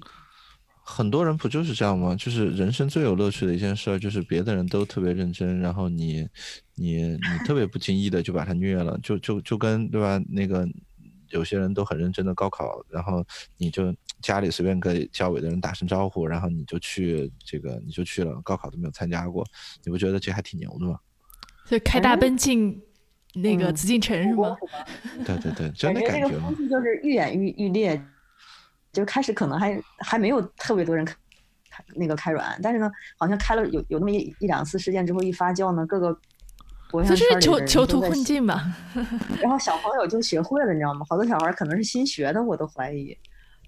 [0.91, 2.13] 很多人不就是这样吗？
[2.17, 6.27] 就是人生最有乐趣的一件事，就是别的人都特别认真，然后你
[6.75, 10.21] 你你特别不经意的就把他虐了，就就就跟对吧？
[10.27, 10.67] 那个
[11.29, 13.23] 有些人都很认真的高考，然后
[13.57, 19.45] 你就家里随便跟教委的人打声招呼，然后你就去这个你就去了，高考都没有参加过，
[19.85, 20.99] 你不觉得这还挺牛的吗？
[21.65, 22.81] 就开大奔进
[23.33, 24.57] 那个紫禁城是吗？
[25.25, 26.27] 对对对，真的感觉。
[26.27, 28.01] 这个风气就是愈演愈愈烈。
[28.91, 31.15] 就开始可能还还没有特别多人开
[31.95, 36.13] 那个开软，但是呢，好像开了有有那么一一两次事件之后一发酵呢，各个
[37.07, 38.75] 就是囚囚徒困境吧。
[39.41, 41.05] 然后小朋友就学会了，你知道吗？
[41.09, 43.17] 好多小孩可能是新学的，我都怀疑，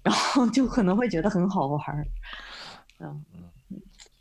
[0.02, 2.06] 然后就可能会觉得很好玩儿。
[3.00, 3.24] 嗯，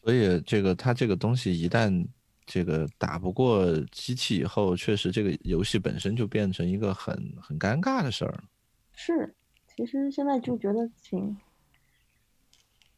[0.01, 2.07] 所以这个他这个东西一旦
[2.45, 8.43] 这个打不过机器以后，确实这个游戏本身就变成一个很很尴尬的事儿。
[8.95, 9.35] 是。
[9.75, 11.37] 其实现在就觉得挺，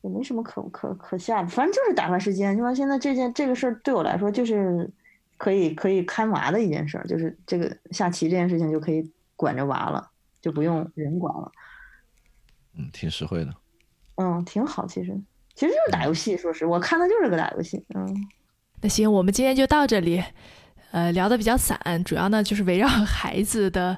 [0.01, 2.55] 也没什么可可可下的，反正就是打发时间。
[2.55, 4.89] 就说现在这件这个事儿对我来说就是
[5.37, 10.09] 可以可以看娃的一件事儿，就是这个下棋这件事情就可以管着娃了，
[10.41, 11.51] 就不用人管了。
[12.77, 13.53] 嗯，挺实惠的。
[14.15, 14.85] 嗯，挺好。
[14.85, 15.17] 其实
[15.53, 17.85] 其实就是打游戏，说实我看的就是个打游戏。
[17.95, 18.27] 嗯，
[18.81, 20.23] 那行，我们今天就到这里。
[20.91, 23.97] 呃，聊的比较散，主要呢就是围绕孩子的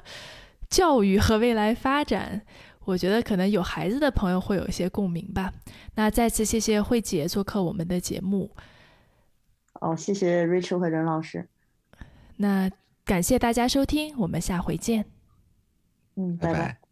[0.68, 2.42] 教育和未来发展。
[2.88, 5.52] 我觉得可能有孩子的朋友会有一些共鸣吧。
[5.94, 8.50] 那再次谢谢慧姐做客我们的节目。
[9.74, 11.46] 哦，谢谢 Rachel 和任老师。
[12.36, 12.70] 那
[13.04, 15.04] 感谢大家收听，我们下回见。
[16.14, 16.87] 嗯，拜拜。